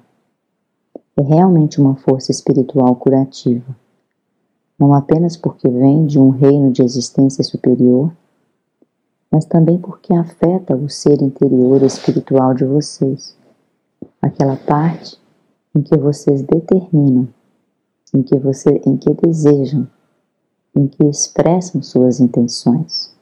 É 1.18 1.22
realmente 1.22 1.80
uma 1.80 1.96
força 1.96 2.30
espiritual 2.30 2.94
curativa, 2.96 3.76
não 4.78 4.94
apenas 4.94 5.36
porque 5.36 5.68
vem 5.68 6.06
de 6.06 6.18
um 6.18 6.30
reino 6.30 6.72
de 6.72 6.82
existência 6.82 7.44
superior, 7.44 8.12
mas 9.30 9.44
também 9.44 9.78
porque 9.78 10.14
afeta 10.14 10.74
o 10.74 10.88
ser 10.88 11.20
interior 11.20 11.82
espiritual 11.82 12.54
de 12.54 12.64
vocês, 12.64 13.36
aquela 14.22 14.56
parte 14.56 15.18
em 15.74 15.82
que 15.82 15.96
vocês 15.96 16.42
determinam 16.42 17.28
em 18.14 18.22
que 18.22 18.36
você 18.38 18.80
em 18.84 18.96
que 18.96 19.12
desejam, 19.14 19.88
em 20.74 20.86
que 20.86 21.04
expressam 21.04 21.82
suas 21.82 22.20
intenções. 22.20 23.14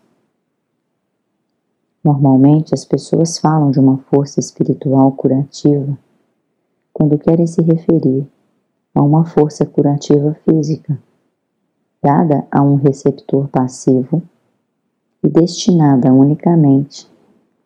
Normalmente 2.03 2.73
as 2.73 2.85
pessoas 2.85 3.39
falam 3.39 3.71
de 3.71 3.79
uma 3.79 3.99
força 3.99 4.41
espiritual 4.41 5.13
curativa 5.13 5.99
quando 6.99 7.17
querem 7.17 7.47
se 7.47 7.63
referir 7.63 8.27
a 8.93 9.01
uma 9.01 9.25
força 9.25 9.65
curativa 9.65 10.37
física, 10.45 10.99
dada 12.03 12.45
a 12.51 12.61
um 12.61 12.75
receptor 12.75 13.47
passivo 13.47 14.21
e 15.23 15.29
destinada 15.29 16.13
unicamente 16.13 17.09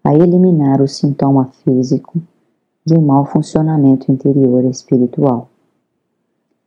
a 0.05 0.15
eliminar 0.15 0.83
o 0.83 0.87
sintoma 0.87 1.47
físico 1.65 2.21
de 2.85 2.95
um 2.95 3.01
mau 3.01 3.25
funcionamento 3.25 4.13
interior 4.13 4.67
espiritual. 4.67 5.49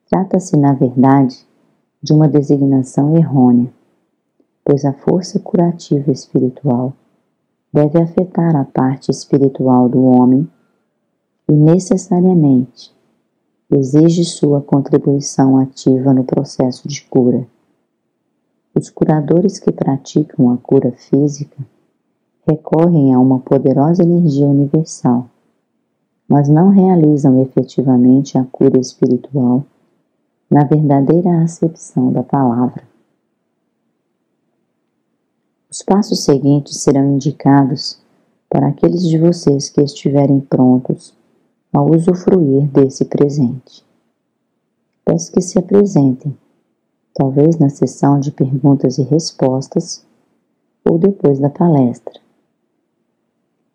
Trata-se, 0.10 0.57
na 0.57 0.74
verdade, 0.74 1.45
de 2.01 2.13
uma 2.13 2.27
designação 2.27 3.15
errônea, 3.15 3.72
pois 4.63 4.86
a 4.86 4.93
força 4.93 5.39
curativa 5.39 6.10
espiritual 6.12 6.93
deve 7.72 8.01
afetar 8.01 8.55
a 8.55 8.65
parte 8.65 9.12
espiritual 9.12 9.88
do 9.88 10.03
homem 10.03 10.50
e 11.48 11.54
necessariamente 11.54 12.94
exige 13.72 14.24
sua 14.24 14.62
contribuição 14.62 15.58
ativa 15.58 16.14
no 16.14 16.24
processo 16.24 16.88
de 16.88 17.04
cura. 17.04 17.48
Os 18.74 18.90
curadores 18.90 19.60
que 19.60 19.72
praticam 19.72 20.52
a 20.52 20.58
cura 20.58 20.92
física 20.92 21.58
recorrem 22.48 23.14
a 23.14 23.20
uma 23.20 23.40
poderosa 23.40 24.04
energia 24.04 24.48
universal, 24.48 25.30
mas 26.28 26.48
não 26.48 26.70
realizam 26.70 27.42
efetivamente 27.42 28.38
a 28.38 28.44
cura 28.44 28.80
espiritual 28.80 29.64
na 30.50 30.64
verdadeira 30.64 31.42
acepção 31.42 32.12
da 32.12 32.24
palavra. 32.24 32.84
Os 35.70 35.82
passos 35.82 36.24
seguintes 36.24 36.78
serão 36.78 37.16
indicados 37.16 38.00
para 38.50 38.68
aqueles 38.68 39.08
de 39.08 39.18
vocês 39.18 39.70
que 39.70 39.82
estiverem 39.82 40.40
prontos 40.40 41.14
a 41.75 41.82
usufruir 41.82 42.67
desse 42.67 43.03
presente. 43.03 43.84
Peço 45.03 45.29
que 45.34 45.41
se 45.41 45.60
apresentem, 45.60 46.34
talvez 47.13 47.60
na 47.60 47.67
sessão 47.67 48.17
de 48.17 48.32
perguntas 48.32 48.98
e 48.98 49.03
respostas 49.03 50.05
ou 50.86 50.98
depois 50.98 51.38
da 51.38 51.50
palestra. 51.50 52.17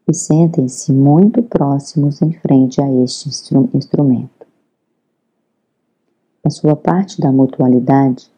E 0.09 0.15
sentem-se 0.15 0.95
muito 0.95 1.43
próximos 1.43 2.23
em 2.23 2.33
frente 2.33 2.81
a 2.81 2.91
este 3.03 3.29
instrumento. 3.75 4.47
A 6.43 6.49
sua 6.49 6.75
parte 6.75 7.21
da 7.21 7.31
mutualidade 7.31 8.31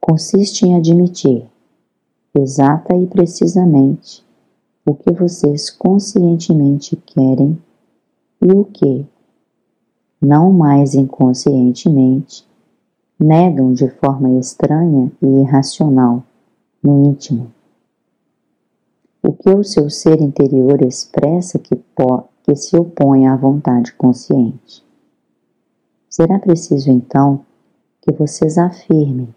consiste 0.00 0.66
em 0.66 0.74
admitir, 0.74 1.46
exata 2.34 2.96
e 2.96 3.06
precisamente, 3.06 4.26
o 4.84 4.96
que 4.96 5.12
vocês 5.12 5.70
conscientemente 5.70 6.96
querem 6.96 7.56
e 8.40 8.52
o 8.52 8.64
que, 8.64 9.06
não 10.20 10.52
mais 10.52 10.94
inconscientemente, 10.94 12.46
negam 13.18 13.72
de 13.72 13.88
forma 13.88 14.38
estranha 14.38 15.10
e 15.22 15.26
irracional 15.26 16.22
no 16.82 17.06
íntimo. 17.06 17.52
O 19.22 19.32
que 19.32 19.50
o 19.50 19.64
seu 19.64 19.90
ser 19.90 20.20
interior 20.20 20.82
expressa 20.82 21.58
que, 21.58 21.74
que 22.44 22.54
se 22.54 22.76
opõe 22.76 23.26
à 23.26 23.34
vontade 23.34 23.92
consciente. 23.94 24.84
Será 26.08 26.38
preciso 26.38 26.90
então 26.90 27.44
que 28.00 28.12
vocês 28.12 28.56
afirmem 28.56 29.34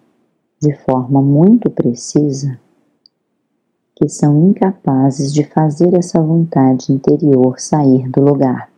de 0.61 0.73
forma 0.83 1.21
muito 1.21 1.69
precisa 1.69 2.59
que 3.95 4.07
são 4.07 4.49
incapazes 4.49 5.33
de 5.33 5.43
fazer 5.43 5.93
essa 5.93 6.21
vontade 6.21 6.93
interior 6.93 7.59
sair 7.59 8.09
do 8.09 8.21
lugar. 8.21 8.68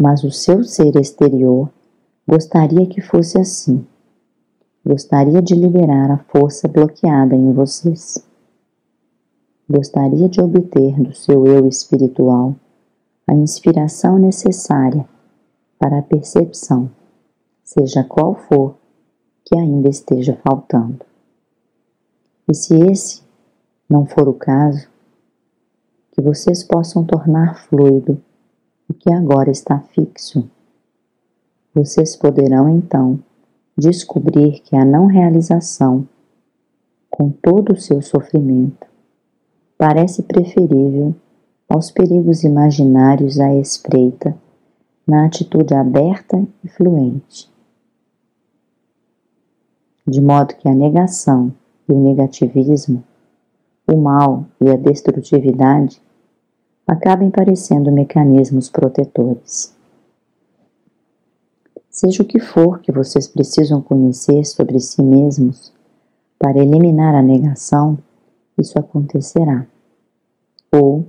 Mas 0.00 0.24
o 0.24 0.30
seu 0.30 0.64
ser 0.64 0.96
exterior 0.96 1.70
gostaria 2.26 2.86
que 2.86 3.02
fosse 3.02 3.38
assim. 3.38 3.86
Gostaria 4.82 5.42
de 5.42 5.54
liberar 5.54 6.10
a 6.10 6.16
força 6.16 6.66
bloqueada 6.66 7.36
em 7.36 7.52
vocês. 7.52 8.26
Gostaria 9.68 10.26
de 10.26 10.40
obter 10.40 10.98
do 10.98 11.14
seu 11.14 11.46
eu 11.46 11.68
espiritual 11.68 12.56
a 13.26 13.34
inspiração 13.34 14.18
necessária 14.18 15.06
para 15.78 15.98
a 15.98 16.02
percepção, 16.02 16.90
seja 17.62 18.02
qual 18.02 18.34
for 18.34 18.76
que 19.44 19.54
ainda 19.54 19.90
esteja 19.90 20.34
faltando. 20.42 21.04
E 22.48 22.54
se 22.54 22.74
esse 22.90 23.22
não 23.86 24.06
for 24.06 24.26
o 24.30 24.34
caso, 24.34 24.88
que 26.12 26.22
vocês 26.22 26.64
possam 26.64 27.04
tornar 27.04 27.66
fluido 27.66 28.18
que 29.00 29.12
agora 29.12 29.50
está 29.50 29.80
fixo. 29.80 30.48
Vocês 31.74 32.14
poderão 32.16 32.68
então 32.68 33.18
descobrir 33.76 34.60
que 34.60 34.76
a 34.76 34.84
não 34.84 35.06
realização, 35.06 36.06
com 37.08 37.30
todo 37.30 37.72
o 37.72 37.80
seu 37.80 38.02
sofrimento, 38.02 38.86
parece 39.78 40.22
preferível 40.22 41.14
aos 41.66 41.90
perigos 41.90 42.44
imaginários 42.44 43.40
à 43.40 43.54
espreita 43.54 44.36
na 45.06 45.24
atitude 45.24 45.74
aberta 45.74 46.46
e 46.62 46.68
fluente. 46.68 47.50
De 50.06 50.20
modo 50.20 50.54
que 50.56 50.68
a 50.68 50.74
negação 50.74 51.52
e 51.88 51.92
o 51.92 51.98
negativismo, 51.98 53.02
o 53.90 53.96
mal 53.96 54.44
e 54.60 54.68
a 54.68 54.76
destrutividade 54.76 56.02
acabem 56.90 57.30
parecendo 57.30 57.92
mecanismos 57.92 58.68
protetores. 58.68 59.72
Seja 61.88 62.24
o 62.24 62.26
que 62.26 62.40
for 62.40 62.80
que 62.80 62.90
vocês 62.90 63.28
precisam 63.28 63.80
conhecer 63.80 64.44
sobre 64.44 64.80
si 64.80 65.00
mesmos 65.00 65.72
para 66.36 66.58
eliminar 66.58 67.14
a 67.14 67.22
negação, 67.22 67.96
isso 68.58 68.76
acontecerá. 68.76 69.68
Ou, 70.72 71.06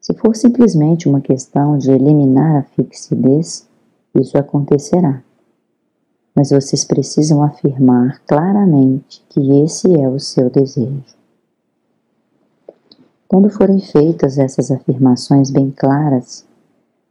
se 0.00 0.14
for 0.14 0.36
simplesmente 0.36 1.08
uma 1.08 1.20
questão 1.20 1.76
de 1.76 1.90
eliminar 1.90 2.58
a 2.58 2.62
fixidez, 2.62 3.68
isso 4.14 4.38
acontecerá. 4.38 5.24
Mas 6.36 6.50
vocês 6.50 6.84
precisam 6.84 7.42
afirmar 7.42 8.22
claramente 8.28 9.24
que 9.28 9.40
esse 9.64 9.92
é 9.92 10.08
o 10.08 10.20
seu 10.20 10.48
desejo. 10.48 11.15
Quando 13.36 13.50
forem 13.50 13.78
feitas 13.80 14.38
essas 14.38 14.70
afirmações 14.70 15.50
bem 15.50 15.70
claras, 15.70 16.46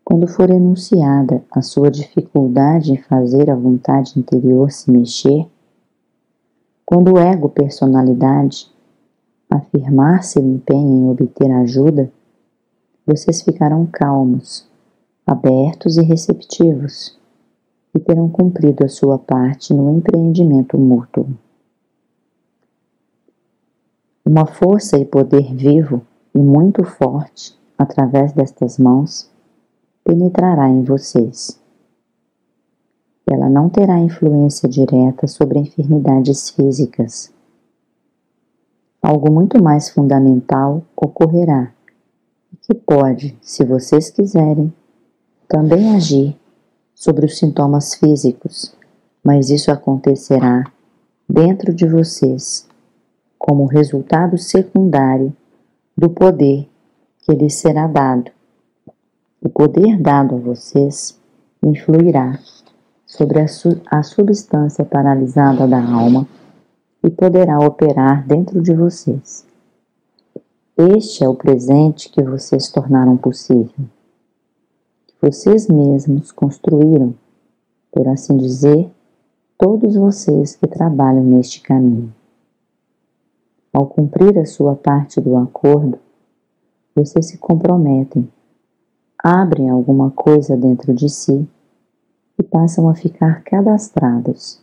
quando 0.03 0.25
for 0.25 0.50
enunciada 0.50 1.44
a 1.51 1.62
sua 1.62 1.91
dificuldade 1.91 2.94
em 2.94 2.98
fazer 2.98 3.51
a 3.51 3.55
vontade 3.55 4.17
interior 4.17 4.72
se 4.72 4.89
mexer, 4.89 5.46
quando 6.84 7.13
o 7.13 7.20
ego 7.20 7.48
personalidade 7.48 8.74
afirmar 9.48 10.24
seu 10.24 10.41
empenho 10.44 10.89
em 10.89 11.10
obter 11.12 11.51
ajuda, 11.51 12.12
vocês 13.05 13.44
ficarão 13.44 13.86
calmos, 13.86 14.67
abertos 15.27 15.96
e 15.96 16.01
receptivos 16.01 17.15
e 17.94 18.00
terão 18.00 18.27
cumprido 18.29 18.84
a 18.84 18.89
sua 18.89 19.20
parte 19.20 19.75
no 19.75 19.96
empreendimento 19.96 20.75
mútuo. 20.75 21.27
Uma 24.25 24.48
força 24.48 24.98
e 24.98 25.05
poder 25.05 25.53
vivo 25.53 26.01
e 26.36 26.39
muito 26.39 26.84
forte, 26.84 27.58
através 27.77 28.34
destas 28.34 28.77
mãos, 28.77 29.32
penetrará 30.04 30.68
em 30.68 30.84
vocês. 30.84 31.58
Ela 33.25 33.50
não 33.50 33.70
terá 33.70 33.98
influência 33.98 34.68
direta 34.68 35.27
sobre 35.27 35.60
enfermidades 35.60 36.50
físicas. 36.50 37.33
Algo 39.01 39.31
muito 39.31 39.64
mais 39.64 39.90
fundamental 39.90 40.83
ocorrerá, 40.96 41.72
que 42.62 42.74
pode, 42.75 43.38
se 43.42 43.64
vocês 43.64 44.09
quiserem, 44.09 44.74
também 45.48 45.96
agir 45.96 46.38
sobre 46.94 47.25
os 47.25 47.38
sintomas 47.38 47.96
físicos, 47.96 48.75
mas 49.24 49.50
isso 49.50 49.72
acontecerá 49.72 50.66
dentro 51.29 51.74
de 51.74 51.88
vocês 51.88 52.68
como 53.40 53.66
resultado 53.66 54.38
secundário 54.38 55.33
do 55.98 56.10
poder 56.10 56.70
que 57.20 57.34
lhes 57.34 57.55
será 57.55 57.88
dado. 57.88 58.31
O 59.42 59.50
poder 59.50 60.00
dado 60.00 60.36
a 60.36 60.40
vocês 60.40 61.20
influirá 61.64 62.40
sobre 63.05 63.40
a, 63.40 63.48
su 63.48 63.81
a 63.86 64.03
substância 64.03 64.84
paralisada 64.84 65.68
da 65.68 65.81
alma 65.81 66.27
e 67.03 67.10
poderá 67.10 67.60
operar 67.60 68.25
dentro 68.27 68.62
de 68.62 68.74
vocês. 68.74 69.46
Este 70.77 71.24
é 71.24 71.29
o 71.29 71.36
presente 71.36 72.10
que 72.10 72.22
vocês 72.22 72.70
tornaram 72.70 73.16
possível, 73.16 73.86
que 75.08 75.16
vocês 75.22 75.68
mesmos 75.68 76.31
construíram, 76.31 77.16
por 77.92 78.08
assim 78.10 78.36
dizer, 78.36 78.90
todos 79.58 79.96
vocês 79.96 80.55
que 80.55 80.68
trabalham 80.68 81.24
neste 81.24 81.62
caminho. 81.62 82.14
Ao 83.75 83.85
cumprir 83.85 84.40
a 84.40 84.46
sua 84.46 84.74
parte 84.74 85.20
do 85.20 85.35
acordo, 85.35 86.00
vocês 86.96 87.25
se 87.25 87.38
comprometem, 87.38 88.31
abrem 89.22 89.70
alguma 89.70 90.09
coisa 90.11 90.55
dentro 90.55 90.94
de 90.94 91.09
si 91.09 91.46
e 92.40 92.42
passam 92.42 92.88
a 92.88 92.96
ficar 92.96 93.44
cadastrados. 93.44 94.61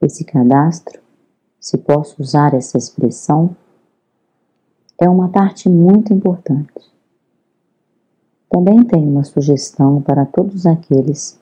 Esse 0.00 0.24
cadastro, 0.24 1.00
se 1.60 1.78
posso 1.78 2.20
usar 2.20 2.54
essa 2.54 2.76
expressão, 2.76 3.54
é 5.00 5.08
uma 5.08 5.28
parte 5.28 5.68
muito 5.68 6.12
importante. 6.12 6.92
Também 8.50 8.82
tenho 8.82 9.08
uma 9.08 9.22
sugestão 9.22 10.02
para 10.02 10.26
todos 10.26 10.66
aqueles 10.66 11.38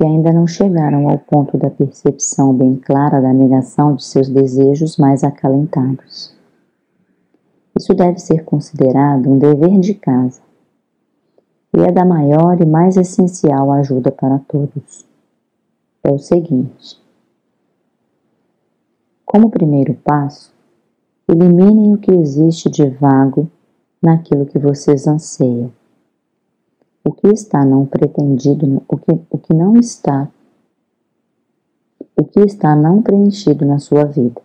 que 0.00 0.06
ainda 0.06 0.32
não 0.32 0.46
chegaram 0.46 1.10
ao 1.10 1.18
ponto 1.18 1.58
da 1.58 1.68
percepção 1.68 2.54
bem 2.54 2.74
clara 2.74 3.20
da 3.20 3.34
negação 3.34 3.94
de 3.94 4.02
seus 4.02 4.30
desejos 4.30 4.96
mais 4.96 5.22
acalentados. 5.22 6.34
Isso 7.78 7.92
deve 7.92 8.18
ser 8.18 8.42
considerado 8.46 9.28
um 9.28 9.36
dever 9.36 9.78
de 9.78 9.92
casa 9.92 10.40
e 11.76 11.82
é 11.82 11.92
da 11.92 12.02
maior 12.02 12.58
e 12.62 12.64
mais 12.64 12.96
essencial 12.96 13.70
ajuda 13.72 14.10
para 14.10 14.38
todos. 14.38 15.06
É 16.02 16.10
o 16.10 16.18
seguinte: 16.18 16.98
como 19.26 19.50
primeiro 19.50 19.92
passo, 20.02 20.50
eliminem 21.28 21.92
o 21.92 21.98
que 21.98 22.10
existe 22.10 22.70
de 22.70 22.88
vago 22.88 23.50
naquilo 24.02 24.46
que 24.46 24.58
vocês 24.58 25.06
anseiam 25.06 25.70
o 27.04 27.12
que 27.12 27.28
está 27.28 27.64
não 27.64 27.86
pretendido, 27.86 28.82
o 28.88 28.96
que, 28.96 29.12
o 29.30 29.38
que 29.38 29.54
não 29.54 29.76
está, 29.76 30.28
o 32.16 32.24
que 32.24 32.40
está 32.40 32.76
não 32.76 33.00
preenchido 33.00 33.64
na 33.64 33.78
sua 33.78 34.04
vida. 34.04 34.40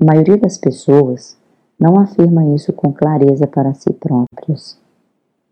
A 0.00 0.04
maioria 0.04 0.36
das 0.36 0.58
pessoas 0.58 1.36
não 1.78 1.98
afirma 1.98 2.54
isso 2.54 2.72
com 2.72 2.92
clareza 2.92 3.46
para 3.46 3.72
si 3.74 3.92
próprios. 3.92 4.78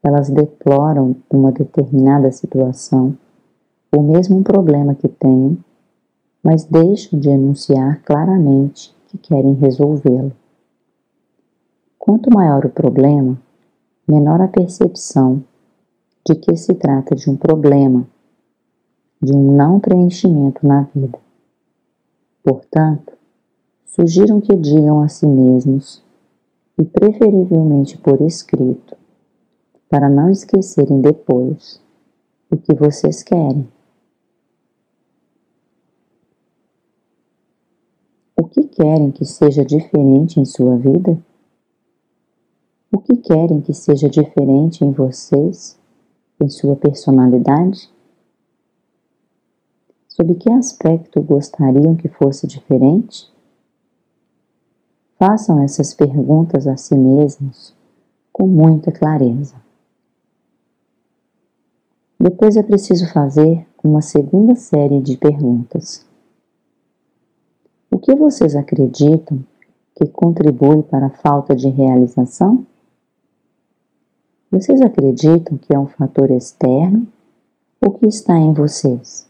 Elas 0.03 0.29
deploram 0.29 1.17
uma 1.31 1.53
determinada 1.53 2.31
situação, 2.33 3.17
ou 3.91 4.03
mesmo 4.03 4.39
um 4.39 4.43
problema 4.43 4.95
que 4.95 5.09
têm, 5.09 5.57
mas 6.43 6.65
deixam 6.65 7.19
de 7.19 7.31
enunciar 7.31 8.03
claramente 8.03 8.95
que 9.09 9.17
querem 9.17 9.55
resolvê-lo. 9.55 10.33
Quanto 11.99 12.29
maior 12.31 12.67
o 12.67 12.71
problema, 12.71 13.39
menor 14.07 14.41
a 14.41 14.49
percepção 14.49 15.43
de 16.27 16.35
que 16.35 16.57
se 16.57 16.75
trata 16.75 17.15
de 17.15 17.29
um 17.31 17.37
problema, 17.37 18.07
de 19.21 19.33
um 19.33 19.55
não 19.55 19.81
preenchimento 19.81 20.67
na 20.67 20.83
vida. 20.95 21.19
Portanto, 22.43 23.13
sugiram 23.87 24.41
que 24.41 24.55
digam 24.57 25.01
a 25.01 25.09
si 25.09 25.27
mesmos, 25.27 26.03
e 26.79 26.85
preferivelmente 26.85 27.97
por 27.99 28.21
escrito, 28.23 28.97
para 29.89 30.09
não 30.09 30.31
esquecerem 30.31 31.01
depois 31.01 31.81
o 32.51 32.57
que 32.57 32.75
vocês 32.75 33.23
querem. 33.23 33.69
O 38.37 38.45
que 38.45 38.65
querem 38.65 39.13
que 39.13 39.25
seja 39.25 39.65
diferente 39.65 40.41
em 40.41 40.45
sua 40.45 40.77
vida? 40.77 41.17
O 42.95 42.99
que 42.99 43.17
querem 43.17 43.61
que 43.61 43.75
seja 43.75 44.09
diferente 44.09 44.85
em 44.85 44.93
vocês, 44.93 45.77
em 46.41 46.49
sua 46.49 46.77
personalidade? 46.77 47.93
Sob 50.07 50.33
que 50.37 50.49
aspecto 50.49 51.21
gostariam 51.21 51.97
que 51.97 52.07
fosse 52.07 52.47
diferente? 52.47 53.29
Façam 55.19 55.61
essas 55.61 55.93
perguntas 55.93 56.69
a 56.69 56.77
si 56.77 56.97
mesmos 56.97 57.75
com 58.33 58.47
muita 58.47 58.93
clareza. 58.93 59.57
Depois 62.17 62.57
é 62.57 62.63
preciso 62.63 63.13
fazer 63.13 63.67
uma 63.83 64.03
segunda 64.03 64.55
série 64.55 65.01
de 65.01 65.17
perguntas. 65.17 66.07
O 67.91 67.99
que 67.99 68.15
vocês 68.15 68.55
acreditam 68.55 69.45
que 69.97 70.07
contribui 70.07 70.85
para 70.85 71.07
a 71.07 71.11
falta 71.11 71.57
de 71.57 71.69
realização? 71.69 72.65
Vocês 74.55 74.81
acreditam 74.83 75.59
que 75.59 75.75
é 75.75 75.79
um 75.81 75.89
fator 75.89 76.31
externo 76.31 77.09
ou 77.81 77.91
que 77.91 78.07
está 78.07 78.39
em 78.39 78.53
vocês? 78.53 79.29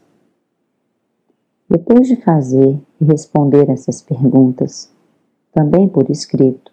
Depois 1.67 2.07
de 2.07 2.15
fazer 2.17 2.79
e 3.01 3.05
responder 3.05 3.67
essas 3.71 4.03
perguntas, 4.03 4.93
também 5.51 5.89
por 5.89 6.11
escrito, 6.11 6.71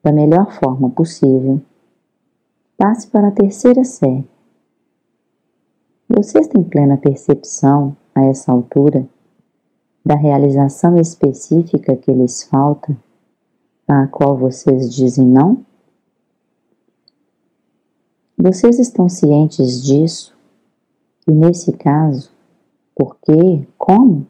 da 0.00 0.12
melhor 0.12 0.52
forma 0.60 0.90
possível, 0.90 1.60
passe 2.76 3.08
para 3.08 3.26
a 3.26 3.32
terceira 3.32 3.82
série. 3.82 4.30
Vocês 6.08 6.46
têm 6.46 6.62
plena 6.62 6.96
percepção, 6.96 7.96
a 8.14 8.22
essa 8.26 8.52
altura, 8.52 9.08
da 10.06 10.14
realização 10.14 10.96
específica 10.98 11.96
que 11.96 12.12
lhes 12.12 12.44
falta, 12.44 12.96
à 13.88 14.06
qual 14.06 14.36
vocês 14.38 14.94
dizem 14.94 15.26
não? 15.26 15.66
Vocês 18.44 18.80
estão 18.80 19.08
cientes 19.08 19.80
disso? 19.84 20.36
E 21.28 21.30
nesse 21.30 21.72
caso, 21.74 22.28
por 22.92 23.16
quê? 23.22 23.68
Como? 23.78 24.26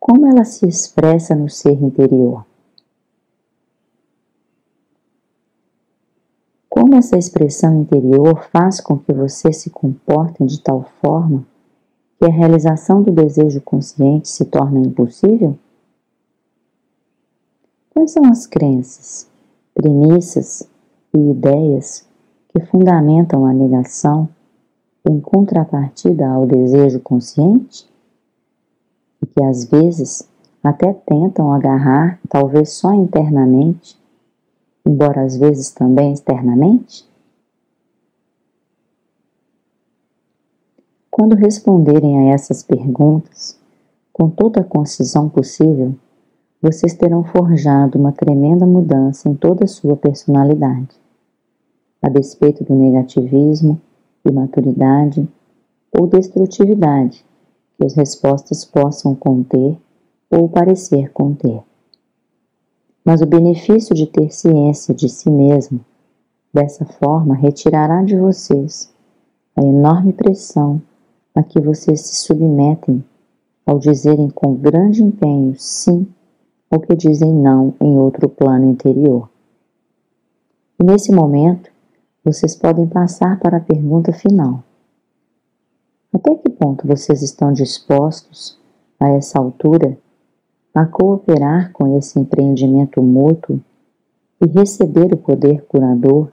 Como 0.00 0.26
ela 0.26 0.42
se 0.42 0.66
expressa 0.66 1.34
no 1.34 1.50
ser 1.50 1.74
interior? 1.82 2.46
Como 6.66 6.94
essa 6.94 7.18
expressão 7.18 7.82
interior 7.82 8.48
faz 8.50 8.80
com 8.80 8.98
que 8.98 9.12
você 9.12 9.52
se 9.52 9.68
comportem 9.68 10.46
de 10.46 10.62
tal 10.62 10.82
forma 11.02 11.46
que 12.18 12.24
a 12.24 12.32
realização 12.32 13.02
do 13.02 13.12
desejo 13.12 13.60
consciente 13.60 14.30
se 14.30 14.46
torna 14.46 14.80
impossível? 14.80 15.58
Quais 17.90 18.12
são 18.12 18.24
as 18.24 18.46
crenças, 18.46 19.28
premissas 19.74 20.71
e 21.14 21.18
ideias 21.30 22.06
que 22.48 22.60
fundamentam 22.66 23.46
a 23.46 23.52
negação 23.52 24.28
em 25.08 25.20
contrapartida 25.20 26.28
ao 26.28 26.46
desejo 26.46 27.00
consciente? 27.00 27.88
E 29.22 29.26
que 29.26 29.42
às 29.42 29.64
vezes 29.64 30.28
até 30.62 30.92
tentam 30.92 31.52
agarrar, 31.52 32.20
talvez 32.28 32.70
só 32.70 32.92
internamente, 32.92 33.98
embora 34.86 35.22
às 35.22 35.36
vezes 35.36 35.70
também 35.70 36.12
externamente? 36.12 37.04
Quando 41.10 41.34
responderem 41.34 42.20
a 42.20 42.34
essas 42.34 42.62
perguntas, 42.62 43.58
com 44.12 44.30
toda 44.30 44.60
a 44.60 44.64
concisão 44.64 45.28
possível, 45.28 45.94
vocês 46.60 46.94
terão 46.94 47.24
forjado 47.24 47.98
uma 47.98 48.12
tremenda 48.12 48.64
mudança 48.64 49.28
em 49.28 49.34
toda 49.34 49.64
a 49.64 49.68
sua 49.68 49.96
personalidade. 49.96 51.01
A 52.02 52.08
despeito 52.08 52.64
do 52.64 52.74
negativismo, 52.74 53.80
imaturidade 54.24 55.28
ou 55.96 56.06
destrutividade 56.06 57.24
que 57.76 57.84
as 57.84 57.94
respostas 57.94 58.64
possam 58.64 59.14
conter 59.14 59.78
ou 60.30 60.48
parecer 60.48 61.12
conter. 61.12 61.62
Mas 63.04 63.20
o 63.20 63.26
benefício 63.26 63.94
de 63.94 64.06
ter 64.06 64.32
ciência 64.32 64.94
de 64.94 65.08
si 65.08 65.30
mesmo, 65.30 65.80
dessa 66.52 66.84
forma, 66.84 67.34
retirará 67.34 68.02
de 68.02 68.16
vocês 68.16 68.92
a 69.56 69.62
enorme 69.62 70.12
pressão 70.12 70.80
a 71.34 71.42
que 71.42 71.60
vocês 71.60 72.00
se 72.00 72.16
submetem 72.16 73.04
ao 73.64 73.78
dizerem 73.78 74.28
com 74.28 74.54
grande 74.54 75.02
empenho 75.02 75.54
sim 75.56 76.06
ao 76.70 76.80
que 76.80 76.94
dizem 76.94 77.32
não 77.32 77.74
em 77.80 77.98
outro 77.98 78.28
plano 78.28 78.70
interior. 78.70 79.28
E 80.80 80.84
nesse 80.84 81.12
momento, 81.12 81.70
vocês 82.24 82.54
podem 82.54 82.86
passar 82.86 83.38
para 83.40 83.56
a 83.56 83.60
pergunta 83.60 84.12
final. 84.12 84.62
Até 86.12 86.34
que 86.36 86.50
ponto 86.50 86.86
vocês 86.86 87.22
estão 87.22 87.52
dispostos, 87.52 88.60
a 89.00 89.08
essa 89.08 89.38
altura, 89.38 89.98
a 90.72 90.86
cooperar 90.86 91.72
com 91.72 91.98
esse 91.98 92.18
empreendimento 92.18 93.02
mútuo 93.02 93.60
e 94.40 94.46
receber 94.46 95.12
o 95.12 95.16
poder 95.16 95.64
curador 95.66 96.30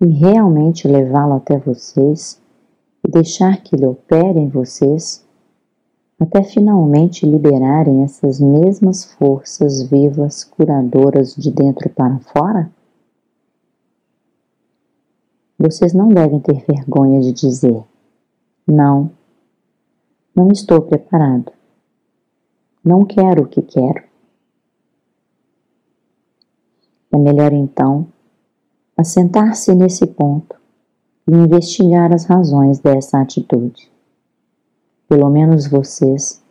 e 0.00 0.06
realmente 0.06 0.86
levá-lo 0.86 1.34
até 1.34 1.58
vocês 1.58 2.40
e 3.04 3.10
deixar 3.10 3.60
que 3.62 3.74
ele 3.74 3.86
opere 3.86 4.38
em 4.38 4.48
vocês 4.48 5.26
até 6.18 6.42
finalmente 6.42 7.26
liberarem 7.26 8.02
essas 8.02 8.38
mesmas 8.38 9.04
forças 9.04 9.82
vivas 9.82 10.44
curadoras 10.44 11.34
de 11.34 11.50
dentro 11.50 11.88
para 11.90 12.18
fora? 12.18 12.70
Vocês 15.62 15.92
não 15.92 16.08
devem 16.08 16.40
ter 16.40 16.64
vergonha 16.64 17.20
de 17.20 17.32
dizer: 17.32 17.84
Não, 18.66 19.10
não 20.34 20.48
estou 20.48 20.80
preparado. 20.80 21.52
Não 22.82 23.04
quero 23.04 23.42
o 23.42 23.46
que 23.46 23.60
quero. 23.60 24.02
É 27.12 27.18
melhor 27.18 27.52
então 27.52 28.06
assentar-se 28.96 29.74
nesse 29.74 30.06
ponto 30.06 30.56
e 31.28 31.34
investigar 31.34 32.10
as 32.10 32.24
razões 32.24 32.78
dessa 32.78 33.20
atitude. 33.20 33.92
Pelo 35.06 35.28
menos 35.28 35.66
vocês 35.66 36.42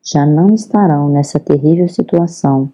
já 0.00 0.24
não 0.24 0.54
estarão 0.54 1.08
nessa 1.08 1.40
terrível 1.40 1.88
situação 1.88 2.72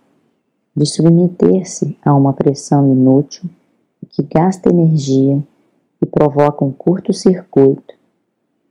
de 0.76 0.84
submeter-se 0.84 1.96
a 2.04 2.12
uma 2.12 2.34
pressão 2.34 2.92
inútil 2.92 3.48
que 4.10 4.22
gasta 4.22 4.68
energia 4.68 5.42
e 6.04 6.06
provoca 6.06 6.62
um 6.62 6.70
curto-circuito 6.70 7.94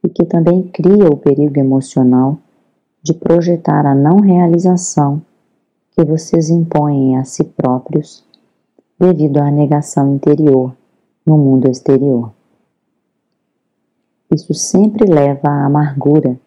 e 0.04 0.10
que 0.10 0.24
também 0.24 0.62
cria 0.62 1.08
o 1.08 1.18
perigo 1.18 1.60
emocional 1.60 2.38
de 3.02 3.12
projetar 3.12 3.88
a 3.88 3.96
não 3.96 4.20
realização 4.20 5.20
que 5.92 6.04
vocês 6.06 6.52
impõem 6.52 7.18
a 7.18 7.24
si 7.24 7.44
próprios 7.44 8.24
devido 9.00 9.38
à 9.38 9.50
negação 9.50 10.14
interior 10.14 10.76
no 11.26 11.36
mundo 11.38 11.68
exterior. 11.68 12.32
Isso 14.32 14.54
sempre 14.54 15.12
leva 15.12 15.50
à 15.50 15.66
amargura, 15.66 16.40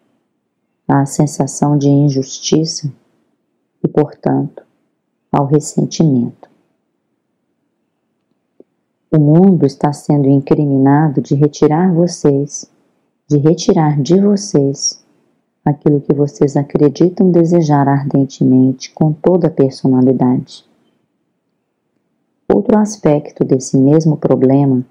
à 0.87 1.05
sensação 1.05 1.77
de 1.77 1.89
injustiça 1.89 2.91
e, 3.83 3.87
portanto, 3.89 4.63
ao 5.31 5.45
ressentimento. 5.45 6.49
O 9.17 9.19
mundo 9.19 9.65
está 9.65 9.91
sendo 9.91 10.29
incriminado 10.29 11.21
de 11.21 11.33
retirar 11.33 11.91
vocês, 11.91 12.69
de 13.27 13.37
retirar 13.39 13.99
de 13.99 14.21
vocês 14.21 15.03
aquilo 15.65 15.99
que 15.99 16.13
vocês 16.13 16.55
acreditam 16.55 17.31
desejar 17.31 17.87
ardentemente 17.87 18.93
com 18.93 19.11
toda 19.11 19.47
a 19.47 19.49
personalidade. 19.49 20.63
Outro 22.47 22.77
aspecto 22.77 23.43
desse 23.43 23.75
mesmo 23.75 24.17
problema, 24.17 24.85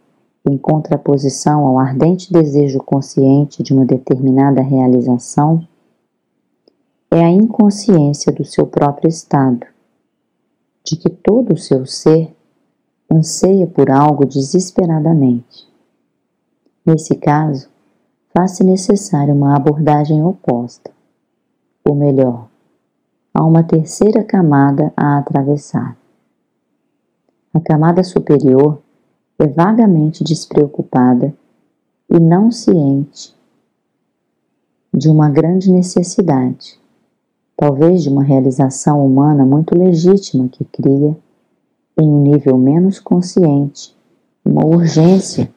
em 0.44 0.58
contraposição 0.58 1.64
ao 1.64 1.78
ardente 1.78 2.32
desejo 2.32 2.80
consciente 2.80 3.62
de 3.62 3.72
uma 3.72 3.86
determinada 3.86 4.60
realização, 4.60 5.64
é 7.12 7.24
a 7.24 7.30
inconsciência 7.30 8.32
do 8.32 8.44
seu 8.44 8.66
próprio 8.66 9.08
estado, 9.08 9.64
de 10.84 10.96
que 10.96 11.10
todo 11.10 11.54
o 11.54 11.56
seu 11.56 11.86
ser 11.86 12.35
anseia 13.10 13.66
por 13.66 13.90
algo 13.90 14.24
desesperadamente. 14.24 15.66
Nesse 16.84 17.16
caso, 17.16 17.68
faz-se 18.36 18.62
necessária 18.62 19.34
uma 19.34 19.56
abordagem 19.56 20.22
oposta, 20.22 20.90
ou 21.84 21.94
melhor, 21.94 22.48
há 23.32 23.44
uma 23.44 23.62
terceira 23.62 24.22
camada 24.22 24.92
a 24.96 25.18
atravessar. 25.18 25.96
A 27.52 27.60
camada 27.60 28.04
superior 28.04 28.82
é 29.38 29.46
vagamente 29.46 30.22
despreocupada 30.22 31.34
e 32.10 32.18
não 32.20 32.50
ciente 32.50 33.34
de 34.92 35.08
uma 35.08 35.28
grande 35.28 35.70
necessidade, 35.70 36.78
talvez 37.56 38.02
de 38.02 38.08
uma 38.08 38.22
realização 38.22 39.04
humana 39.04 39.44
muito 39.44 39.76
legítima 39.76 40.48
que 40.48 40.64
cria, 40.64 41.16
em 41.98 42.08
um 42.08 42.22
nível 42.22 42.58
menos 42.58 43.00
consciente, 43.00 43.96
uma 44.44 44.64
urgência 44.64 45.52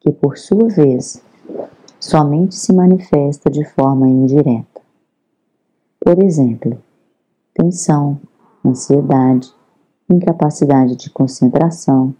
que, 0.00 0.10
por 0.10 0.38
sua 0.38 0.68
vez, 0.68 1.22
somente 1.98 2.54
se 2.54 2.72
manifesta 2.72 3.50
de 3.50 3.64
forma 3.64 4.08
indireta. 4.08 4.80
Por 5.98 6.22
exemplo, 6.22 6.78
tensão, 7.54 8.18
ansiedade, 8.64 9.52
incapacidade 10.08 10.96
de 10.96 11.10
concentração, 11.10 12.14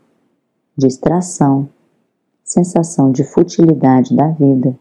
distração, 0.77 1.69
sensação 2.45 3.13
de 3.13 3.25
futilidade 3.25 4.15
da 4.15 4.29
vida, 4.29 4.77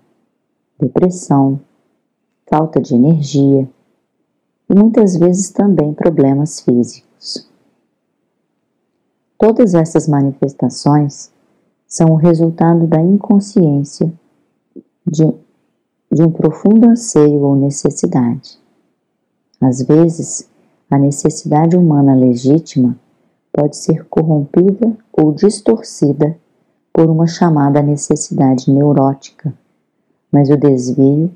depressão, 0.79 1.59
falta 2.49 2.81
de 2.81 2.95
energia 2.95 3.69
e 4.69 4.75
muitas 4.75 5.15
vezes 5.15 5.51
também 5.51 5.93
problemas 5.93 6.59
físicos. 6.61 7.49
Todas 9.39 9.73
essas 9.73 10.05
manifestações 10.05 11.31
são 11.87 12.09
o 12.09 12.15
resultado 12.15 12.85
da 12.85 12.99
inconsciência 12.99 14.11
de, 15.07 15.25
de 16.11 16.21
um 16.21 16.29
profundo 16.29 16.89
anseio 16.89 17.41
ou 17.43 17.55
necessidade. 17.55 18.59
Às 19.61 19.81
vezes, 19.81 20.49
a 20.91 20.99
necessidade 20.99 21.77
humana 21.77 22.13
legítima 22.13 22.99
pode 23.53 23.77
ser 23.77 24.05
corrompida 24.09 24.97
ou 25.13 25.31
distorcida 25.31 26.37
por 26.91 27.09
uma 27.09 27.25
chamada 27.25 27.81
necessidade 27.81 28.69
neurótica, 28.69 29.53
mas 30.29 30.49
o 30.49 30.57
desvio 30.57 31.31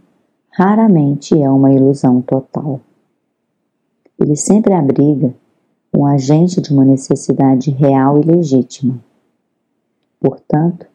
raramente 0.51 1.41
é 1.41 1.49
uma 1.49 1.71
ilusão 1.71 2.21
total. 2.21 2.81
Ele 4.19 4.35
sempre 4.35 4.73
abriga 4.73 5.33
um 5.95 6.05
agente 6.05 6.59
de 6.59 6.73
uma 6.73 6.83
necessidade 6.83 7.69
real 7.69 8.19
e 8.19 8.25
legítima. 8.25 8.99
Portanto, 10.19 10.87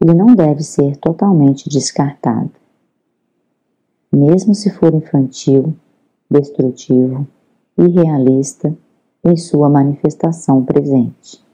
ele 0.00 0.12
não 0.12 0.34
deve 0.34 0.62
ser 0.62 0.96
totalmente 0.96 1.68
descartado. 1.70 2.50
Mesmo 4.12 4.54
se 4.54 4.70
for 4.70 4.92
infantil, 4.94 5.74
destrutivo, 6.30 7.26
irrealista 7.78 8.76
em 9.24 9.36
sua 9.36 9.68
manifestação 9.68 10.64
presente. 10.64 11.44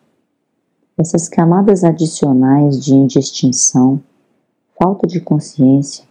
Essas 0.98 1.28
camadas 1.28 1.84
adicionais 1.84 2.84
de 2.84 2.94
indistinção, 2.94 4.00
falta 4.78 5.06
de 5.06 5.20
consciência, 5.20 6.04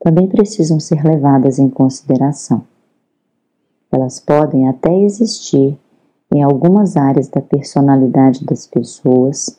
também 0.00 0.28
precisam 0.28 0.80
ser 0.80 1.04
levadas 1.04 1.58
em 1.58 1.68
consideração. 1.68 2.64
Elas 3.90 4.18
podem 4.18 4.68
até 4.68 4.94
existir 4.94 5.78
em 6.36 6.42
algumas 6.42 6.98
áreas 6.98 7.28
da 7.28 7.40
personalidade 7.40 8.44
das 8.44 8.66
pessoas 8.66 9.58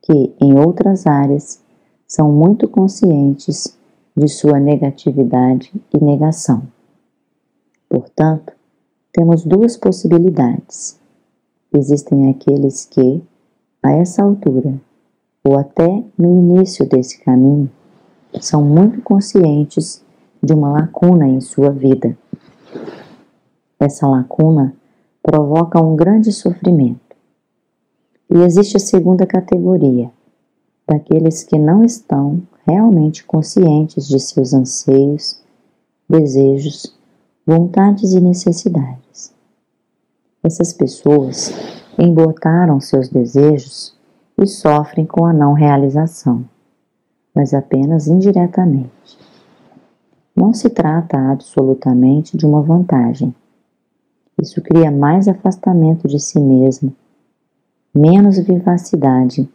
que, 0.00 0.32
em 0.40 0.56
outras 0.56 1.04
áreas, 1.04 1.60
são 2.06 2.30
muito 2.30 2.68
conscientes 2.68 3.76
de 4.16 4.28
sua 4.28 4.60
negatividade 4.60 5.72
e 5.92 6.04
negação. 6.04 6.62
Portanto, 7.88 8.52
temos 9.12 9.44
duas 9.44 9.76
possibilidades. 9.76 11.00
Existem 11.74 12.30
aqueles 12.30 12.84
que, 12.84 13.20
a 13.82 13.92
essa 13.92 14.22
altura, 14.22 14.80
ou 15.42 15.58
até 15.58 16.04
no 16.16 16.38
início 16.38 16.88
desse 16.88 17.18
caminho, 17.20 17.68
são 18.40 18.62
muito 18.62 19.02
conscientes 19.02 20.04
de 20.40 20.52
uma 20.52 20.70
lacuna 20.70 21.26
em 21.26 21.40
sua 21.40 21.70
vida. 21.70 22.16
Essa 23.80 24.06
lacuna 24.06 24.72
provoca 25.22 25.80
um 25.80 25.94
grande 25.94 26.32
sofrimento. 26.32 27.16
E 28.30 28.38
existe 28.38 28.76
a 28.76 28.80
segunda 28.80 29.26
categoria, 29.26 30.10
daqueles 30.86 31.44
que 31.44 31.58
não 31.58 31.84
estão 31.84 32.42
realmente 32.66 33.24
conscientes 33.24 34.08
de 34.08 34.18
seus 34.18 34.52
anseios, 34.52 35.40
desejos 36.08 36.96
vontades 37.46 38.12
e 38.12 38.20
necessidades. 38.20 39.32
Essas 40.42 40.72
pessoas 40.72 41.52
embotaram 41.98 42.80
seus 42.80 43.08
desejos 43.08 43.96
e 44.38 44.46
sofrem 44.46 45.06
com 45.06 45.24
a 45.24 45.32
não 45.32 45.52
realização, 45.52 46.44
mas 47.34 47.52
apenas 47.54 48.06
indiretamente. 48.06 49.18
Não 50.34 50.52
se 50.52 50.70
trata 50.70 51.18
absolutamente 51.30 52.36
de 52.36 52.46
uma 52.46 52.62
vantagem. 52.62 53.34
Isso 54.42 54.60
cria 54.60 54.90
mais 54.90 55.28
afastamento 55.28 56.08
de 56.08 56.18
si 56.18 56.40
mesmo, 56.40 56.92
menos 57.94 58.40
vivacidade 58.40 59.48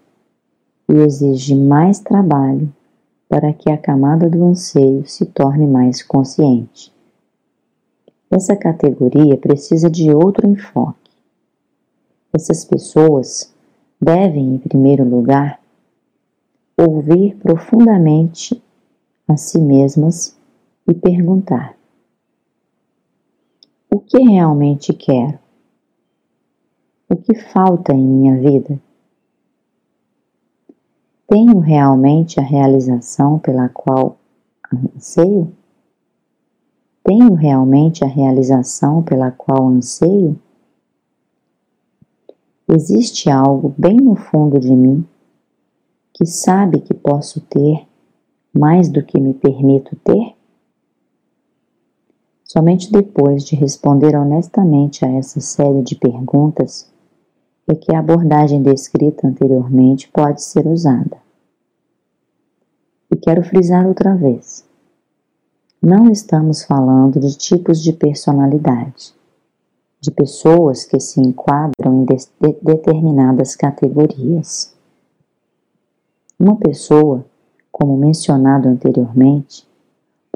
e 0.88 0.94
exige 0.94 1.54
mais 1.54 2.00
trabalho 2.00 2.74
para 3.28 3.52
que 3.52 3.70
a 3.70 3.78
camada 3.78 4.30
do 4.30 4.46
anseio 4.46 5.06
se 5.06 5.26
torne 5.26 5.68
mais 5.68 6.02
consciente. 6.02 6.94
Essa 8.32 8.56
categoria 8.56 9.38
precisa 9.38 9.90
de 9.90 10.10
outro 10.10 10.48
enfoque. 10.48 11.12
Essas 12.34 12.64
pessoas 12.64 13.54
devem, 14.00 14.56
em 14.56 14.58
primeiro 14.58 15.04
lugar, 15.04 15.60
ouvir 16.78 17.36
profundamente 17.36 18.64
a 19.28 19.36
si 19.36 19.60
mesmas 19.60 20.38
e 20.88 20.94
perguntar: 20.94 21.77
O 23.98 24.00
que 24.00 24.20
realmente 24.20 24.94
quero? 24.94 25.40
O 27.10 27.16
que 27.16 27.34
falta 27.34 27.96
em 27.96 28.06
minha 28.06 28.40
vida? 28.40 28.80
Tenho 31.28 31.58
realmente 31.58 32.40
a 32.40 32.44
realização 32.44 33.40
pela 33.40 33.68
qual 33.70 34.20
anseio? 34.96 35.52
Tenho 37.04 37.34
realmente 37.34 38.04
a 38.04 38.08
realização 38.08 39.02
pela 39.02 39.32
qual 39.32 39.68
anseio? 39.68 40.40
Existe 42.70 43.32
algo 43.32 43.74
bem 43.76 43.98
no 43.98 44.16
fundo 44.16 44.60
de 44.60 44.76
mim 44.76 45.04
que 46.14 46.24
sabe 46.24 46.82
que 46.82 46.94
posso 46.94 47.42
ter 47.42 47.88
mais 48.54 48.90
do 48.90 49.04
que 49.04 49.20
me 49.20 49.34
permito 49.34 49.96
ter? 49.96 50.37
Somente 52.48 52.92
depois 52.92 53.44
de 53.44 53.56
responder 53.56 54.16
honestamente 54.16 55.06
a 55.06 55.12
essa 55.12 55.42
série 55.42 55.82
de 55.82 55.96
perguntas 55.96 56.90
é 57.68 57.76
que 57.76 57.94
a 57.94 58.00
abordagem 58.00 58.64
descrita 58.64 59.28
anteriormente 59.28 60.10
pode 60.10 60.42
ser 60.42 60.66
usada. 60.66 61.18
E 63.12 63.16
quero 63.18 63.44
frisar 63.44 63.86
outra 63.86 64.16
vez 64.16 64.66
não 65.82 66.10
estamos 66.10 66.64
falando 66.64 67.20
de 67.20 67.38
tipos 67.38 67.82
de 67.84 67.94
personalidade, 67.94 69.14
de 70.02 70.10
pessoas 70.10 70.84
que 70.84 71.00
se 71.00 71.22
enquadram 71.22 72.02
em 72.02 72.04
de 72.04 72.28
determinadas 72.64 73.56
categorias. 73.56 74.74
Uma 76.40 76.56
pessoa, 76.56 77.24
como 77.72 77.96
mencionado 77.96 78.68
anteriormente, 78.68 79.68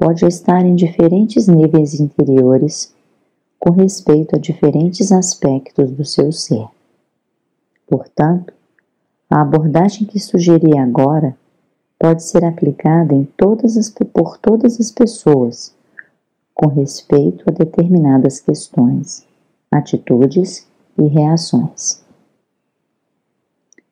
pode 0.02 0.26
estar 0.26 0.66
em 0.66 0.74
diferentes 0.74 1.46
níveis 1.46 2.00
interiores 2.00 2.92
com 3.56 3.70
respeito 3.70 4.34
a 4.34 4.38
diferentes 4.40 5.12
aspectos 5.12 5.92
do 5.92 6.04
seu 6.04 6.32
ser. 6.32 6.66
Portanto, 7.86 8.52
a 9.30 9.42
abordagem 9.42 10.04
que 10.04 10.18
sugeri 10.18 10.76
agora 10.76 11.36
pode 12.00 12.24
ser 12.24 12.44
aplicada 12.44 13.14
em 13.14 13.24
todas 13.36 13.76
as, 13.76 13.90
por 13.90 14.38
todas 14.38 14.80
as 14.80 14.90
pessoas, 14.90 15.72
com 16.52 16.66
respeito 16.66 17.44
a 17.46 17.52
determinadas 17.52 18.40
questões, 18.40 19.24
atitudes 19.70 20.66
e 20.98 21.06
reações. 21.06 22.02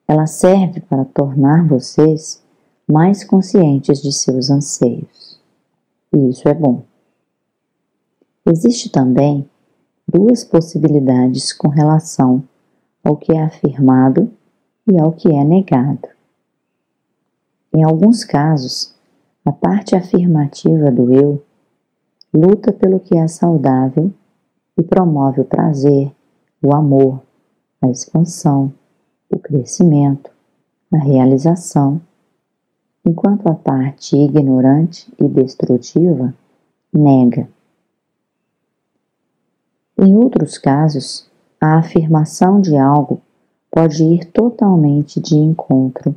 Ela 0.09 0.27
serve 0.27 0.81
para 0.81 1.05
tornar 1.05 1.69
vocês 1.69 2.43
mais 2.85 3.23
conscientes 3.23 4.03
de 4.03 4.13
seus 4.13 4.51
anseios. 4.51 5.20
E 6.13 6.29
isso 6.29 6.49
é 6.49 6.55
bom. 6.55 6.83
Existe 8.47 8.91
também 8.91 9.49
duas 10.07 10.43
possibilidades 10.45 11.53
com 11.53 11.69
relação 11.69 12.43
ao 13.05 13.17
que 13.17 13.33
é 13.33 13.43
afirmado 13.43 14.31
e 14.87 14.99
ao 14.99 15.13
que 15.13 15.29
é 15.29 15.45
negado. 15.45 16.09
Em 17.73 17.85
alguns 17.85 18.25
casos, 18.25 18.95
a 19.45 19.53
parte 19.53 19.95
afirmativa 19.95 20.91
do 20.91 21.13
eu 21.13 21.43
luta 22.33 22.73
pelo 22.73 23.01
que 23.01 23.17
é 23.17 23.27
saudável 23.29 24.13
e 24.77 24.83
promove 24.83 25.41
o 25.41 25.45
prazer, 25.45 26.11
o 26.63 26.75
amor, 26.75 27.23
a 27.81 27.89
expansão, 27.89 28.73
o 29.31 29.39
crescimento, 29.39 30.31
a 30.93 30.99
realização, 30.99 32.01
enquanto 33.05 33.49
a 33.49 33.55
parte 33.55 34.17
ignorante 34.17 35.13
e 35.19 35.27
destrutiva 35.27 36.35
nega. 36.93 37.49
Em 39.97 40.15
outros 40.17 40.59
casos, 40.59 41.29
a 41.61 41.79
afirmação 41.79 42.61
de 42.61 42.77
algo 42.77 43.21
pode 43.71 44.03
ir 44.03 44.25
totalmente 44.27 45.21
de 45.21 45.37
encontro 45.37 46.15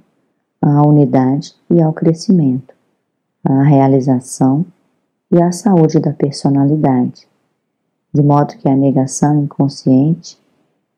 à 0.62 0.82
unidade 0.88 1.54
e 1.70 1.82
ao 1.82 1.94
crescimento, 1.94 2.74
à 3.44 3.62
realização 3.64 4.66
e 5.30 5.42
à 5.42 5.52
saúde 5.52 6.00
da 6.00 6.14
personalidade, 6.14 7.28
de 8.14 8.22
modo 8.22 8.56
que 8.58 8.70
a 8.70 8.76
negação 8.76 9.44
inconsciente 9.44 10.38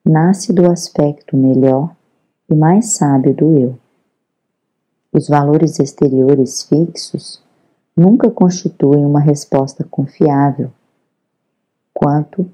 nasce 0.06 0.54
do 0.54 0.70
aspecto 0.70 1.36
melhor 1.36 1.96
e 2.50 2.54
mais 2.54 2.90
sábio 2.90 3.34
do 3.34 3.58
eu. 3.58 3.85
Os 5.16 5.30
valores 5.30 5.80
exteriores 5.80 6.64
fixos 6.64 7.42
nunca 7.96 8.30
constituem 8.30 9.06
uma 9.06 9.22
resposta 9.22 9.82
confiável 9.90 10.74
quanto 11.94 12.46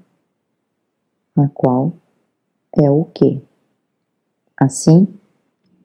a 1.36 1.48
qual 1.48 1.92
é 2.80 2.88
o 2.88 3.04
que. 3.06 3.42
Assim, 4.56 5.08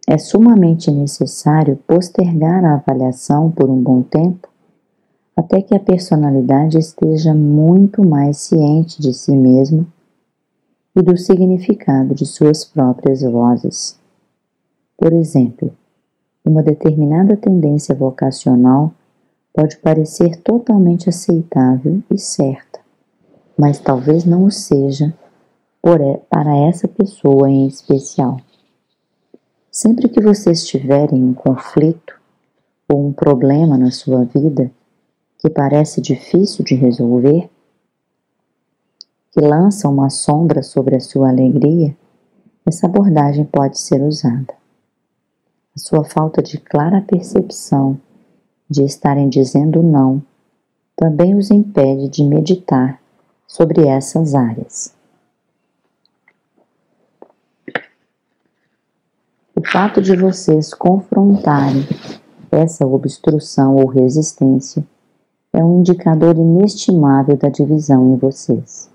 é 0.07 0.19
sumamente 0.19 0.91
necessário 0.91 1.77
postergar 1.87 2.63
a 2.63 2.75
avaliação 2.75 3.49
por 3.49 3.71
um 3.71 3.81
bom 3.81 4.03
tempo 4.03 4.47
até 5.35 5.63
que 5.63 5.73
a 5.73 5.79
personalidade 5.79 6.77
esteja 6.77 7.33
muito 7.33 8.07
mais 8.07 8.37
ciente 8.37 9.01
de 9.01 9.15
si 9.15 9.35
mesma 9.35 9.83
e 10.95 11.01
do 11.01 11.17
significado 11.17 12.13
de 12.13 12.27
suas 12.27 12.63
próprias 12.63 13.23
vozes. 13.23 13.99
Por 14.95 15.11
exemplo, 15.11 15.75
uma 16.47 16.63
determinada 16.63 17.35
tendência 17.35 17.93
vocacional 17.93 18.93
pode 19.53 19.77
parecer 19.77 20.37
totalmente 20.37 21.09
aceitável 21.09 22.01
e 22.09 22.17
certa, 22.17 22.79
mas 23.57 23.79
talvez 23.79 24.23
não 24.23 24.45
o 24.45 24.51
seja 24.51 25.13
para 26.29 26.57
essa 26.67 26.87
pessoa 26.87 27.49
em 27.49 27.67
especial. 27.67 28.37
Sempre 29.71 30.09
que 30.09 30.21
você 30.21 30.51
estiver 30.51 31.13
em 31.13 31.23
um 31.23 31.33
conflito 31.33 32.19
ou 32.89 33.07
um 33.07 33.13
problema 33.13 33.77
na 33.77 33.91
sua 33.91 34.25
vida, 34.25 34.71
que 35.39 35.49
parece 35.49 36.01
difícil 36.01 36.63
de 36.63 36.75
resolver, 36.75 37.49
que 39.31 39.41
lança 39.41 39.87
uma 39.87 40.09
sombra 40.09 40.63
sobre 40.63 40.95
a 40.95 40.99
sua 40.99 41.29
alegria, 41.29 41.95
essa 42.65 42.87
abordagem 42.87 43.45
pode 43.45 43.79
ser 43.79 44.01
usada. 44.01 44.53
A 45.77 45.79
sua 45.79 46.03
falta 46.03 46.41
de 46.41 46.57
clara 46.57 47.03
percepção 47.03 47.99
de 48.67 48.83
estarem 48.83 49.29
dizendo 49.29 49.83
não 49.83 50.23
também 50.95 51.35
os 51.35 51.51
impede 51.51 52.09
de 52.09 52.23
meditar 52.23 52.99
sobre 53.45 53.87
essas 53.87 54.33
áreas. 54.33 54.91
O 59.55 59.63
fato 59.71 60.01
de 60.01 60.15
vocês 60.15 60.73
confrontarem 60.73 61.83
essa 62.51 62.83
obstrução 62.83 63.75
ou 63.75 63.85
resistência 63.85 64.83
é 65.53 65.63
um 65.63 65.81
indicador 65.81 66.35
inestimável 66.37 67.37
da 67.37 67.49
divisão 67.49 68.15
em 68.15 68.17
vocês. 68.17 68.89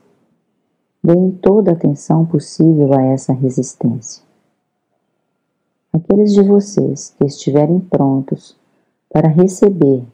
Deem 1.00 1.30
toda 1.30 1.70
a 1.70 1.74
atenção 1.74 2.26
possível 2.26 2.92
a 2.92 3.04
essa 3.04 3.32
resistência. 3.32 4.31
Aqueles 5.92 6.32
de 6.32 6.42
vocês 6.42 7.14
que 7.18 7.26
estiverem 7.26 7.78
prontos 7.78 8.56
para 9.12 9.28
receber 9.28 10.04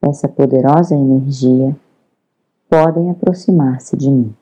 essa 0.00 0.28
poderosa 0.28 0.94
energia 0.94 1.76
podem 2.68 3.10
aproximar-se 3.10 3.96
de 3.96 4.10
mim. 4.10 4.34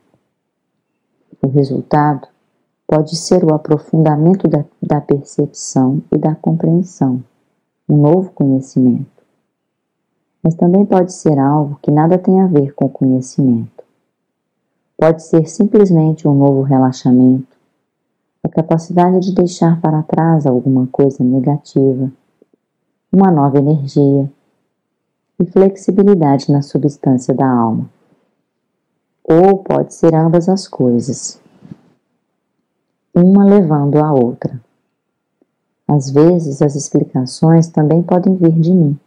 O 1.43 1.49
resultado 1.49 2.29
pode 2.87 3.17
ser 3.17 3.45
o 3.45 3.55
aprofundamento 3.55 4.47
da, 4.47 4.65
da 4.83 5.01
percepção 5.01 6.03
e 6.13 6.19
da 6.19 6.35
compreensão, 6.35 7.23
um 7.89 7.97
novo 7.97 8.31
conhecimento 8.33 9.15
mas 10.45 10.55
também 10.55 10.85
pode 10.85 11.11
ser 11.15 11.39
algo 11.39 11.79
que 11.81 11.91
nada 11.91 12.19
tem 12.19 12.43
a 12.43 12.47
ver 12.47 12.75
com 12.75 12.85
o 12.85 12.91
conhecimento. 12.91 13.83
Pode 14.95 15.23
ser 15.23 15.49
simplesmente 15.49 16.29
um 16.29 16.35
novo 16.35 16.61
relaxamento, 16.61 17.54
a 18.45 18.49
capacidade 18.49 19.19
de 19.21 19.35
deixar 19.35 19.81
para 19.81 20.03
trás 20.03 20.47
alguma 20.47 20.87
coisa 20.87 21.25
negativa, 21.25 22.13
uma 23.11 23.31
nova 23.31 23.59
energia 23.59 24.31
e 25.41 25.47
flexibilidade 25.47 26.53
na 26.53 26.63
substância 26.63 27.35
da 27.35 27.49
alma. 27.49 27.91
Ou 29.25 29.59
pode 29.59 29.95
ser 29.95 30.15
ambas 30.15 30.49
as 30.49 30.69
coisas, 30.69 31.41
uma 33.15 33.45
levando 33.45 33.97
a 33.97 34.13
outra. 34.13 34.61
Às 35.89 36.11
vezes, 36.11 36.61
as 36.61 36.77
explicações 36.77 37.69
também 37.69 38.03
podem 38.03 38.37
vir 38.37 38.61
de 38.61 38.73
mim 38.73 38.99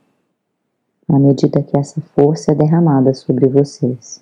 à 1.08 1.18
medida 1.18 1.64
que 1.64 1.78
essa 1.78 2.02
força 2.02 2.52
é 2.52 2.56
derramada 2.56 3.14
sobre 3.14 3.48
vocês. 3.48 4.22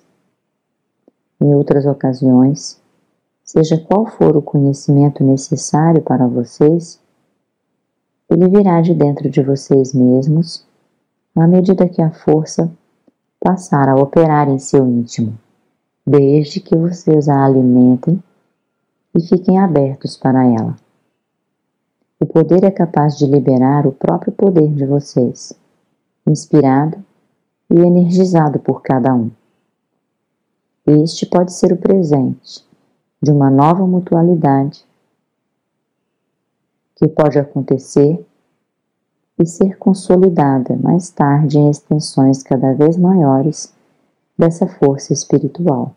Em 1.40 1.54
outras 1.54 1.84
ocasiões, 1.84 2.80
seja 3.46 3.78
qual 3.78 4.06
for 4.06 4.36
o 4.36 4.42
conhecimento 4.42 5.22
necessário 5.22 6.02
para 6.02 6.26
vocês, 6.26 7.00
ele 8.28 8.48
virá 8.48 8.80
de 8.80 8.92
dentro 8.92 9.30
de 9.30 9.40
vocês 9.40 9.94
mesmos 9.94 10.66
à 11.36 11.46
medida 11.46 11.88
que 11.88 12.02
a 12.02 12.10
força 12.10 12.68
passar 13.38 13.88
a 13.88 13.94
operar 13.94 14.48
em 14.48 14.58
seu 14.58 14.84
íntimo, 14.84 15.38
desde 16.04 16.58
que 16.58 16.76
vocês 16.76 17.28
a 17.28 17.44
alimentem 17.44 18.20
e 19.14 19.22
fiquem 19.22 19.60
abertos 19.60 20.16
para 20.16 20.44
ela. 20.44 20.74
O 22.18 22.26
poder 22.26 22.64
é 22.64 22.70
capaz 22.70 23.16
de 23.16 23.26
liberar 23.26 23.86
o 23.86 23.92
próprio 23.92 24.32
poder 24.32 24.74
de 24.74 24.84
vocês 24.84 25.52
inspirado 26.26 26.98
e 27.70 27.78
energizado 27.78 28.58
por 28.58 28.82
cada 28.82 29.14
um. 29.14 29.30
Este 30.84 31.26
pode 31.26 31.52
ser 31.52 31.72
o 31.72 31.76
presente 31.76 32.66
de 33.22 33.30
uma 33.30 33.50
nova 33.50 33.86
mutualidade 33.86 34.84
que 36.96 37.06
pode 37.06 37.38
acontecer 37.38 38.24
e 39.38 39.46
ser 39.46 39.76
consolidada 39.76 40.76
mais 40.76 41.10
tarde 41.10 41.58
em 41.58 41.70
extensões 41.70 42.42
cada 42.42 42.72
vez 42.72 42.96
maiores 42.96 43.74
dessa 44.36 44.66
força 44.66 45.12
espiritual, 45.12 45.94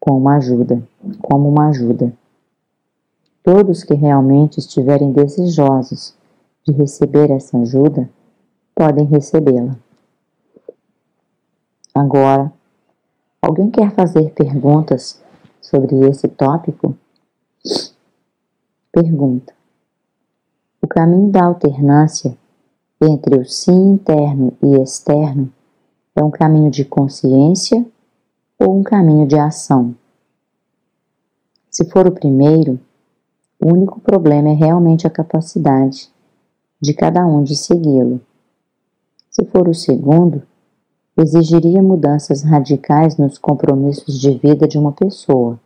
com 0.00 0.16
uma 0.18 0.36
ajuda, 0.36 0.82
como 1.22 1.48
uma 1.48 1.68
ajuda. 1.68 2.12
Todos 3.42 3.84
que 3.84 3.94
realmente 3.94 4.58
estiverem 4.58 5.12
desejosos 5.12 6.14
de 6.64 6.72
receber 6.72 7.30
essa 7.30 7.56
ajuda 7.58 8.08
podem 8.74 9.06
recebê-la. 9.06 9.76
Agora, 11.94 12.52
alguém 13.40 13.70
quer 13.70 13.92
fazer 13.92 14.32
perguntas 14.32 15.20
sobre 15.68 16.08
esse 16.08 16.26
tópico? 16.28 16.96
Pergunta: 18.90 19.52
O 20.82 20.86
caminho 20.86 21.30
da 21.30 21.44
alternância 21.44 22.36
entre 23.00 23.38
o 23.38 23.44
sim 23.44 23.92
interno 23.92 24.56
e 24.62 24.80
externo 24.80 25.52
é 26.16 26.22
um 26.22 26.30
caminho 26.30 26.70
de 26.70 26.84
consciência 26.84 27.86
ou 28.58 28.78
um 28.78 28.82
caminho 28.82 29.26
de 29.26 29.38
ação? 29.38 29.94
Se 31.70 31.84
for 31.90 32.06
o 32.06 32.12
primeiro, 32.12 32.80
o 33.60 33.72
único 33.72 34.00
problema 34.00 34.48
é 34.48 34.54
realmente 34.54 35.06
a 35.06 35.10
capacidade 35.10 36.10
de 36.80 36.94
cada 36.94 37.26
um 37.26 37.42
de 37.42 37.54
segui-lo. 37.54 38.20
Se 39.30 39.44
for 39.44 39.68
o 39.68 39.74
segundo, 39.74 40.42
exigiria 41.20 41.82
mudanças 41.82 42.42
radicais 42.42 43.16
nos 43.16 43.38
compromissos 43.38 44.20
de 44.20 44.30
vida 44.38 44.68
de 44.68 44.78
uma 44.78 44.92
pessoa, 44.92 45.58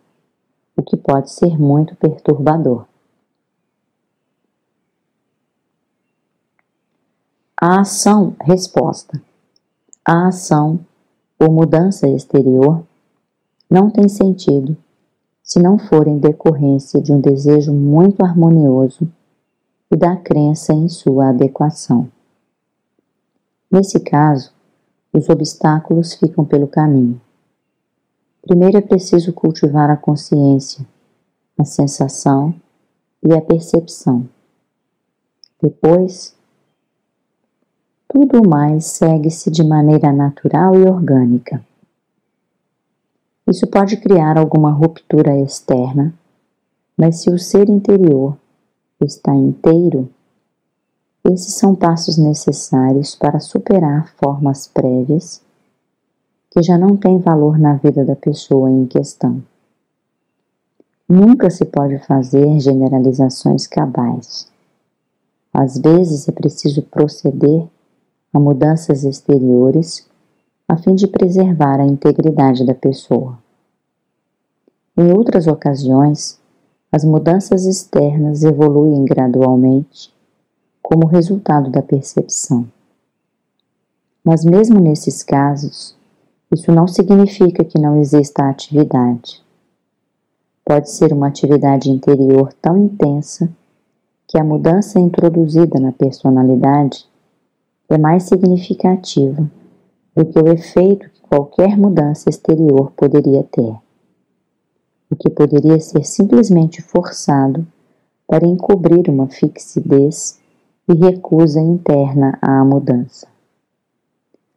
o 0.76 0.82
que 0.82 0.96
pode 0.96 1.30
ser 1.30 1.58
muito 1.58 1.94
perturbador. 1.96 2.86
A 7.60 7.80
ação 7.80 8.34
resposta. 8.40 9.22
A 10.04 10.28
ação 10.28 10.80
ou 11.38 11.52
mudança 11.52 12.08
exterior 12.08 12.82
não 13.70 13.88
tem 13.90 14.08
sentido 14.08 14.76
se 15.42 15.60
não 15.60 15.78
for 15.78 16.08
em 16.08 16.18
decorrência 16.18 17.00
de 17.00 17.12
um 17.12 17.20
desejo 17.20 17.72
muito 17.72 18.24
harmonioso 18.24 19.06
e 19.90 19.96
da 19.96 20.16
crença 20.16 20.72
em 20.72 20.88
sua 20.88 21.28
adequação. 21.28 22.10
Nesse 23.70 24.00
caso, 24.00 24.52
os 25.12 25.28
obstáculos 25.28 26.14
ficam 26.14 26.44
pelo 26.44 26.66
caminho. 26.66 27.20
Primeiro 28.40 28.78
é 28.78 28.80
preciso 28.80 29.32
cultivar 29.32 29.90
a 29.90 29.96
consciência, 29.96 30.86
a 31.58 31.64
sensação 31.64 32.54
e 33.22 33.32
a 33.34 33.40
percepção. 33.40 34.28
Depois, 35.62 36.34
tudo 38.08 38.48
mais 38.48 38.86
segue-se 38.86 39.50
de 39.50 39.62
maneira 39.62 40.12
natural 40.12 40.74
e 40.74 40.82
orgânica. 40.88 41.64
Isso 43.48 43.66
pode 43.66 43.96
criar 43.98 44.38
alguma 44.38 44.70
ruptura 44.70 45.36
externa, 45.38 46.14
mas 46.96 47.22
se 47.22 47.30
o 47.30 47.38
ser 47.38 47.68
interior 47.68 48.36
está 49.00 49.34
inteiro, 49.34 50.08
esses 51.24 51.54
são 51.54 51.74
passos 51.74 52.18
necessários 52.18 53.14
para 53.14 53.38
superar 53.38 54.12
formas 54.16 54.66
prévias 54.66 55.40
que 56.50 56.60
já 56.60 56.76
não 56.76 56.96
têm 56.96 57.18
valor 57.18 57.58
na 57.58 57.74
vida 57.74 58.04
da 58.04 58.16
pessoa 58.16 58.68
em 58.68 58.86
questão. 58.86 59.40
Nunca 61.08 61.48
se 61.48 61.64
pode 61.64 61.98
fazer 62.00 62.58
generalizações 62.58 63.66
cabais. 63.66 64.50
Às 65.54 65.78
vezes 65.78 66.28
é 66.28 66.32
preciso 66.32 66.82
proceder 66.82 67.68
a 68.32 68.40
mudanças 68.40 69.04
exteriores 69.04 70.06
a 70.66 70.76
fim 70.76 70.94
de 70.94 71.06
preservar 71.06 71.80
a 71.80 71.86
integridade 71.86 72.66
da 72.66 72.74
pessoa. 72.74 73.38
Em 74.96 75.12
outras 75.12 75.46
ocasiões, 75.46 76.38
as 76.90 77.04
mudanças 77.04 77.64
externas 77.64 78.42
evoluem 78.42 79.04
gradualmente 79.04 80.12
como 80.92 81.06
resultado 81.06 81.70
da 81.70 81.80
percepção. 81.80 82.66
Mas, 84.22 84.44
mesmo 84.44 84.78
nesses 84.78 85.22
casos, 85.22 85.96
isso 86.52 86.70
não 86.70 86.86
significa 86.86 87.64
que 87.64 87.78
não 87.78 87.98
exista 87.98 88.42
atividade. 88.42 89.42
Pode 90.62 90.90
ser 90.90 91.10
uma 91.14 91.28
atividade 91.28 91.90
interior 91.90 92.52
tão 92.60 92.76
intensa 92.76 93.50
que 94.28 94.38
a 94.38 94.44
mudança 94.44 95.00
introduzida 95.00 95.80
na 95.80 95.92
personalidade 95.92 97.06
é 97.88 97.96
mais 97.96 98.24
significativa 98.24 99.50
do 100.14 100.26
que 100.26 100.38
o 100.38 100.52
efeito 100.52 101.08
que 101.08 101.22
qualquer 101.22 101.74
mudança 101.74 102.28
exterior 102.28 102.92
poderia 102.94 103.42
ter, 103.44 103.74
o 105.10 105.16
que 105.16 105.30
poderia 105.30 105.80
ser 105.80 106.04
simplesmente 106.04 106.82
forçado 106.82 107.66
para 108.26 108.46
encobrir 108.46 109.08
uma 109.08 109.26
fixidez 109.26 110.41
e 110.92 110.94
recusa 110.94 111.58
interna 111.58 112.38
à 112.42 112.62
mudança. 112.62 113.26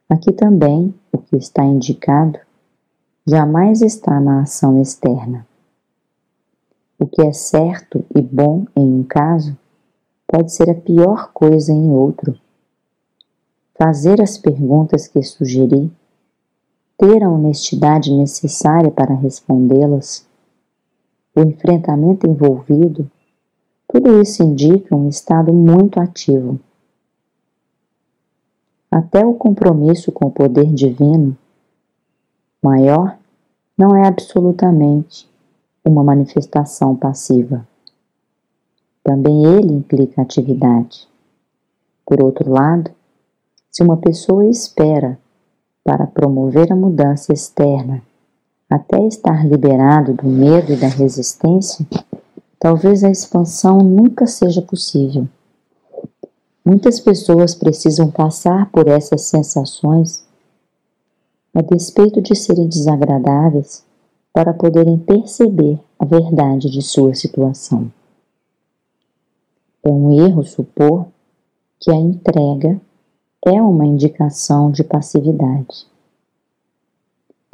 Aqui 0.09 0.33
também 0.33 0.93
o 1.09 1.17
que 1.17 1.37
está 1.37 1.63
indicado 1.63 2.37
jamais 3.25 3.81
está 3.81 4.19
na 4.19 4.41
ação 4.41 4.81
externa. 4.81 5.47
O 6.99 7.07
que 7.07 7.21
é 7.21 7.31
certo 7.31 8.03
e 8.13 8.21
bom 8.21 8.65
em 8.75 8.99
um 8.99 9.03
caso 9.03 9.57
pode 10.27 10.51
ser 10.51 10.69
a 10.69 10.75
pior 10.75 11.31
coisa 11.31 11.71
em 11.71 11.89
outro. 11.89 12.37
Fazer 13.77 14.21
as 14.21 14.37
perguntas 14.37 15.07
que 15.07 15.23
sugeri, 15.23 15.89
ter 16.97 17.23
a 17.23 17.29
honestidade 17.29 18.13
necessária 18.13 18.91
para 18.91 19.15
respondê-las, 19.15 20.27
o 21.33 21.41
enfrentamento 21.41 22.29
envolvido, 22.29 23.09
tudo 23.95 24.21
isso 24.21 24.43
indica 24.43 24.93
um 24.93 25.07
estado 25.07 25.53
muito 25.53 26.01
ativo 26.01 26.59
até 28.91 29.25
o 29.25 29.35
compromisso 29.35 30.11
com 30.11 30.27
o 30.27 30.31
poder 30.31 30.65
divino 30.73 31.37
maior 32.61 33.17
não 33.77 33.95
é 33.95 34.05
absolutamente 34.05 35.29
uma 35.85 36.03
manifestação 36.03 36.93
passiva. 36.93 37.65
Também 39.01 39.45
ele 39.45 39.71
implica 39.71 40.21
atividade. 40.21 41.07
Por 42.05 42.21
outro 42.21 42.51
lado, 42.51 42.91
se 43.71 43.81
uma 43.81 43.95
pessoa 43.95 44.45
espera 44.45 45.17
para 45.85 46.05
promover 46.05 46.69
a 46.69 46.75
mudança 46.75 47.31
externa 47.31 48.01
até 48.69 48.99
estar 49.07 49.47
liberado 49.47 50.13
do 50.13 50.27
medo 50.27 50.73
e 50.73 50.75
da 50.75 50.87
resistência, 50.87 51.85
talvez 52.59 53.03
a 53.03 53.09
expansão 53.09 53.79
nunca 53.79 54.25
seja 54.25 54.61
possível. 54.61 55.27
Muitas 56.65 56.99
pessoas 56.99 57.53
precisam 57.53 58.09
passar 58.09 58.71
por 58.71 58.87
essas 58.87 59.21
sensações, 59.23 60.25
a 61.53 61.61
despeito 61.61 62.21
de 62.21 62.35
serem 62.35 62.67
desagradáveis, 62.67 63.83
para 64.33 64.53
poderem 64.53 64.97
perceber 64.97 65.79
a 65.97 66.03
verdade 66.03 66.69
de 66.69 66.81
sua 66.81 67.13
situação. 67.13 67.91
É 69.83 69.89
um 69.89 70.11
erro 70.25 70.43
supor 70.43 71.05
que 71.79 71.91
a 71.91 71.95
entrega 71.95 72.81
é 73.45 73.61
uma 73.61 73.85
indicação 73.85 74.71
de 74.71 74.83
passividade. 74.83 75.85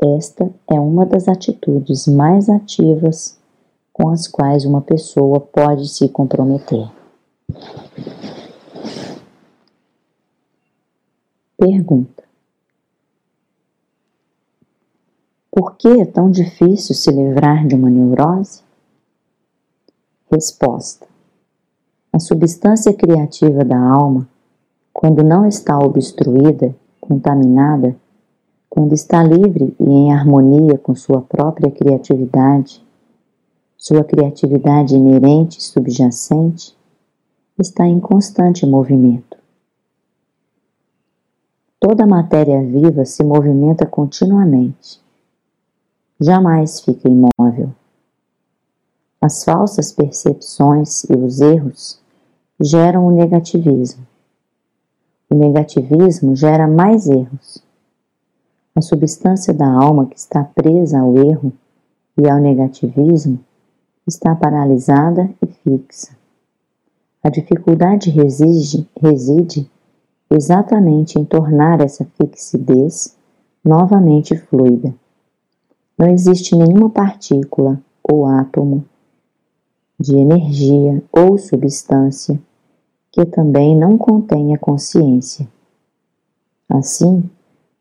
Esta 0.02 0.50
é 0.68 0.80
uma 0.80 1.06
das 1.06 1.28
atitudes 1.28 2.08
mais 2.08 2.48
ativas 2.50 3.38
com 4.02 4.10
as 4.10 4.28
quais 4.28 4.66
uma 4.66 4.82
pessoa 4.82 5.40
pode 5.40 5.88
se 5.88 6.10
comprometer. 6.10 6.90
Pergunta: 11.56 12.24
Por 15.52 15.76
que 15.76 15.88
é 15.88 16.06
tão 16.06 16.32
difícil 16.32 16.96
se 16.96 17.12
livrar 17.12 17.68
de 17.68 17.76
uma 17.76 17.92
neurose? 17.92 18.64
Resposta: 20.32 21.06
A 22.12 22.18
substância 22.18 22.92
criativa 22.92 23.64
da 23.64 23.78
alma, 23.80 24.28
quando 24.92 25.24
não 25.24 25.46
está 25.46 25.78
obstruída, 25.78 26.76
contaminada, 27.00 27.96
quando 28.68 28.94
está 28.94 29.22
livre 29.22 29.76
e 29.80 29.84
em 29.88 30.12
harmonia 30.12 30.80
com 30.80 30.96
sua 30.96 31.22
própria 31.22 31.70
criatividade, 31.70 32.84
sua 33.82 34.04
criatividade 34.04 34.96
inerente 34.96 35.58
e 35.58 35.64
subjacente, 35.64 36.78
está 37.58 37.84
em 37.88 38.00
constante 38.00 38.64
movimento. 38.64 39.36
Toda 41.80 42.06
matéria 42.06 42.64
viva 42.64 43.06
se 43.06 43.24
movimenta 43.24 43.88
continuamente. 43.88 45.02
Jamais 46.20 46.82
fica 46.82 47.10
imóvel. 47.10 47.74
As 49.20 49.44
falsas 49.44 49.92
percepções 49.92 51.04
e 51.06 51.16
os 51.16 51.42
erros 51.42 52.00
geram 52.60 53.08
o 53.08 53.12
negativismo. 53.12 54.06
O 55.28 55.34
negativismo 55.34 56.36
gera 56.36 56.68
mais 56.68 57.08
erros. 57.08 57.64
A 58.76 58.82
substância 58.82 59.52
da 59.52 59.68
alma 59.68 60.06
que 60.06 60.20
está 60.20 60.44
presa 60.44 61.00
ao 61.00 61.18
erro 61.18 61.52
e 62.16 62.30
ao 62.30 62.38
negativismo 62.38 63.44
está 64.08 64.36
paralisada 64.36 65.30
e 65.42 65.48
fixa. 65.48 66.16
A 67.24 67.30
dificuldade 67.30 68.10
reside, 68.10 68.88
reside 69.00 69.70
exatamente 70.30 71.20
em 71.20 71.26
tornar 71.26 71.82
essa 71.82 72.06
fixidez 72.18 73.16
novamente 73.64 74.36
fluida. 74.36 74.94
Não 75.98 76.08
existe 76.08 76.56
nenhuma 76.56 76.90
partícula 76.90 77.80
ou 78.02 78.26
átomo 78.26 78.84
de 80.00 80.16
energia 80.16 81.04
ou 81.12 81.38
substância 81.38 82.42
que 83.12 83.26
também 83.26 83.78
não 83.78 83.98
contenha 83.98 84.58
consciência. 84.58 85.48
Assim, 86.68 87.30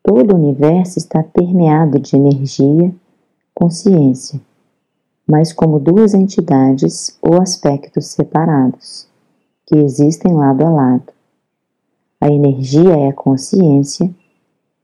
todo 0.03 0.33
o 0.33 0.37
universo 0.37 0.99
está 0.99 1.23
permeado 1.23 1.99
de 1.99 2.16
energia, 2.16 2.93
consciência, 3.55 4.41
mas 5.31 5.53
como 5.53 5.78
duas 5.78 6.12
entidades 6.12 7.16
ou 7.22 7.41
aspectos 7.41 8.07
separados, 8.07 9.07
que 9.64 9.76
existem 9.76 10.35
lado 10.35 10.66
a 10.66 10.70
lado. 10.70 11.12
A 12.20 12.28
energia 12.28 12.97
é 12.97 13.09
a 13.09 13.12
consciência 13.12 14.12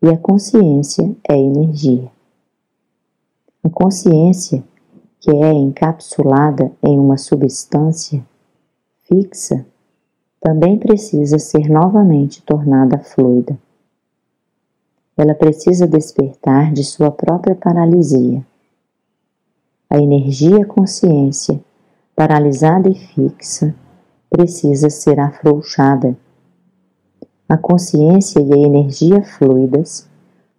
e 0.00 0.08
a 0.08 0.16
consciência 0.16 1.12
é 1.28 1.36
energia. 1.36 2.08
A 3.64 3.68
consciência, 3.68 4.62
que 5.18 5.32
é 5.32 5.52
encapsulada 5.52 6.70
em 6.80 6.96
uma 6.96 7.18
substância 7.18 8.24
fixa, 9.02 9.66
também 10.40 10.78
precisa 10.78 11.40
ser 11.40 11.68
novamente 11.68 12.40
tornada 12.42 12.98
fluida. 12.98 13.58
Ela 15.16 15.34
precisa 15.34 15.88
despertar 15.88 16.72
de 16.72 16.84
sua 16.84 17.10
própria 17.10 17.56
paralisia. 17.56 18.44
A 19.88 19.98
energia 19.98 20.64
consciência, 20.66 21.60
paralisada 22.14 22.88
e 22.88 22.94
fixa, 22.94 23.74
precisa 24.30 24.90
ser 24.90 25.20
afrouxada 25.20 26.16
a 27.48 27.56
consciência 27.56 28.40
e 28.40 28.52
a 28.52 28.56
energia 28.56 29.22
fluidas 29.22 30.08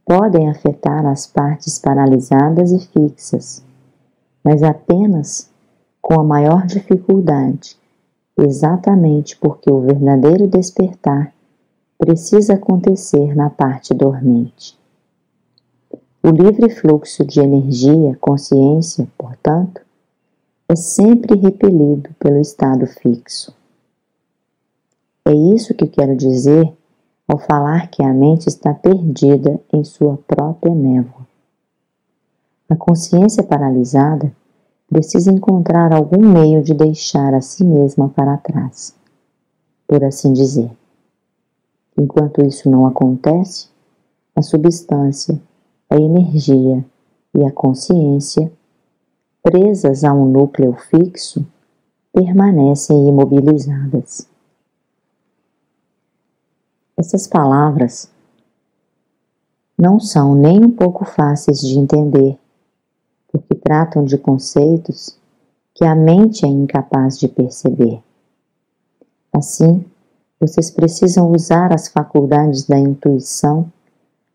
podem 0.05 0.49
afetar 0.49 1.05
as 1.05 1.27
partes 1.27 1.77
paralisadas 1.77 2.71
e 2.71 2.79
fixas, 2.79 3.61
mas 4.41 4.63
apenas 4.63 5.51
com 6.01 6.17
a 6.17 6.23
maior 6.23 6.65
dificuldade, 6.65 7.77
exatamente 8.37 9.35
porque 9.35 9.69
o 9.69 9.81
verdadeiro 9.81 10.47
despertar 10.47 11.33
precisa 11.97 12.53
acontecer 12.53 13.35
na 13.35 13.49
parte 13.49 13.93
dormente. 13.93 14.79
O 16.27 16.29
livre 16.29 16.69
fluxo 16.69 17.23
de 17.23 17.39
energia, 17.39 18.17
consciência, 18.19 19.07
portanto, 19.17 19.79
é 20.67 20.75
sempre 20.75 21.39
repelido 21.39 22.09
pelo 22.19 22.41
estado 22.41 22.85
fixo. 22.85 23.55
É 25.23 25.31
isso 25.31 25.73
que 25.73 25.87
quero 25.87 26.17
dizer 26.17 26.69
ao 27.25 27.37
falar 27.39 27.89
que 27.89 28.03
a 28.03 28.13
mente 28.13 28.47
está 28.47 28.73
perdida 28.73 29.57
em 29.71 29.85
sua 29.85 30.17
própria 30.27 30.75
névoa. 30.75 31.25
A 32.69 32.75
consciência 32.75 33.41
paralisada 33.41 34.29
precisa 34.89 35.31
encontrar 35.31 35.93
algum 35.93 36.27
meio 36.27 36.61
de 36.61 36.73
deixar 36.73 37.33
a 37.33 37.39
si 37.39 37.63
mesma 37.63 38.09
para 38.09 38.35
trás. 38.35 38.93
por 39.87 40.03
assim 40.03 40.33
dizer. 40.33 40.69
Enquanto 41.97 42.41
isso 42.41 42.69
não 42.69 42.85
acontece, 42.85 43.69
a 44.35 44.41
substância, 44.41 45.41
a 45.89 45.95
energia 45.95 46.85
e 47.33 47.45
a 47.45 47.51
consciência, 47.51 48.51
presas 49.41 50.03
a 50.03 50.13
um 50.13 50.25
núcleo 50.25 50.73
fixo, 50.73 51.45
permanecem 52.11 53.07
imobilizadas. 53.07 54.27
Essas 56.97 57.27
palavras 57.27 58.09
não 59.77 59.99
são 59.99 60.33
nem 60.33 60.65
um 60.65 60.71
pouco 60.71 61.05
fáceis 61.05 61.61
de 61.61 61.77
entender, 61.77 62.37
porque 63.31 63.53
tratam 63.53 64.03
de 64.03 64.17
conceitos 64.17 65.15
que 65.75 65.85
a 65.85 65.95
mente 65.95 66.43
é 66.43 66.49
incapaz 66.49 67.19
de 67.19 67.27
perceber. 67.27 68.01
Assim, 69.31 69.85
vocês 70.39 70.71
precisam 70.71 71.31
usar 71.31 71.71
as 71.71 71.87
faculdades 71.87 72.65
da 72.65 72.79
intuição 72.79 73.71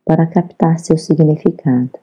para 0.04 0.26
captar 0.26 0.78
seu 0.78 0.96
significado. 0.98 1.98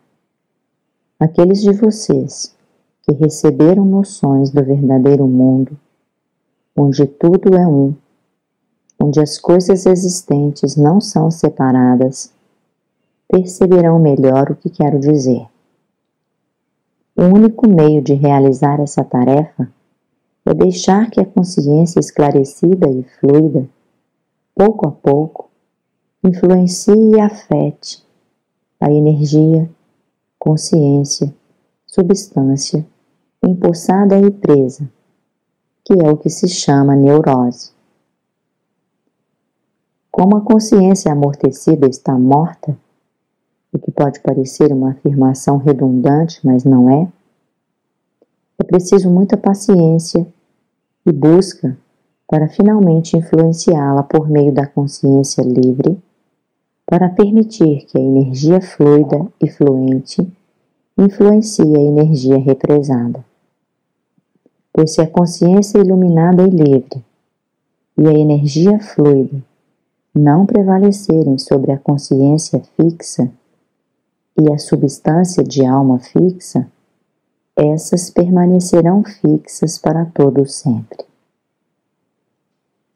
Aqueles 1.20 1.62
de 1.62 1.72
vocês 1.74 2.56
que 3.04 3.14
receberam 3.14 3.84
noções 3.84 4.50
do 4.50 4.64
verdadeiro 4.64 5.28
mundo, 5.28 5.78
onde 6.76 7.06
tudo 7.06 7.56
é 7.56 7.68
um, 7.68 7.94
onde 9.02 9.20
as 9.20 9.38
coisas 9.38 9.86
existentes 9.86 10.76
não 10.76 11.02
são 11.02 11.30
separadas, 11.30 12.32
perceberão 13.28 14.00
melhor 14.00 14.52
o 14.52 14.56
que 14.56 14.70
quero 14.70 15.00
dizer. 15.00 15.46
O 17.16 17.24
único 17.24 17.68
meio 17.68 18.02
de 18.02 18.14
realizar 18.14 18.80
essa 18.80 19.04
tarefa 19.04 19.70
é 20.46 20.54
deixar 20.54 21.10
que 21.10 21.20
a 21.20 21.26
consciência 21.26 22.00
esclarecida 22.00 22.90
e 22.90 23.04
fluida, 23.04 23.68
pouco 24.56 24.88
a 24.88 24.92
pouco, 24.92 25.49
influencie 26.24 27.16
e 27.16 27.20
afete 27.20 28.06
a 28.80 28.92
energia, 28.92 29.70
consciência, 30.38 31.34
substância 31.88 32.86
empossada 33.42 34.18
e 34.20 34.30
presa, 34.30 34.90
que 35.86 35.94
é 35.94 36.10
o 36.10 36.18
que 36.18 36.30
se 36.30 36.48
chama 36.48 36.96
neurose. 36.96 37.72
Como 40.12 40.36
a 40.36 40.42
consciência 40.42 41.12
amortecida 41.12 41.88
está 41.88 42.18
morta, 42.18 42.78
o 43.72 43.80
que 43.80 43.92
pode 43.92 44.20
parecer 44.20 44.74
uma 44.74 44.92
afirmação 44.92 45.58
redundante, 45.58 46.46
mas 46.46 46.66
não 46.66 46.90
é, 46.90 47.08
é 48.60 48.64
preciso 48.64 49.10
muita 49.10 49.38
paciência 49.38 50.28
e 51.06 51.12
busca 51.12 51.78
para 52.28 52.50
finalmente 52.50 53.16
influenciá-la 53.16 54.04
por 54.04 54.30
meio 54.30 54.52
da 54.52 54.68
consciência 54.68 55.42
livre 55.44 55.98
para 56.90 57.08
permitir 57.08 57.86
que 57.86 58.00
a 58.00 58.02
energia 58.02 58.60
fluida 58.60 59.28
e 59.40 59.48
fluente 59.48 60.28
influencie 60.98 61.76
a 61.76 61.80
energia 61.80 62.40
represada. 62.40 63.24
Pois 64.74 64.96
se 64.96 65.00
a 65.00 65.06
consciência 65.06 65.78
iluminada 65.78 66.42
e 66.42 66.50
livre 66.50 67.06
e 67.96 68.08
a 68.08 68.12
energia 68.12 68.80
fluida 68.80 69.40
não 70.16 70.48
prevalecerem 70.48 71.38
sobre 71.38 71.72
a 71.72 71.78
consciência 71.78 72.60
fixa 72.76 73.32
e 74.36 74.52
a 74.52 74.58
substância 74.58 75.44
de 75.44 75.64
alma 75.64 76.00
fixa, 76.00 76.68
essas 77.56 78.10
permanecerão 78.10 79.04
fixas 79.04 79.78
para 79.78 80.08
todo 80.08 80.44
sempre. 80.48 81.06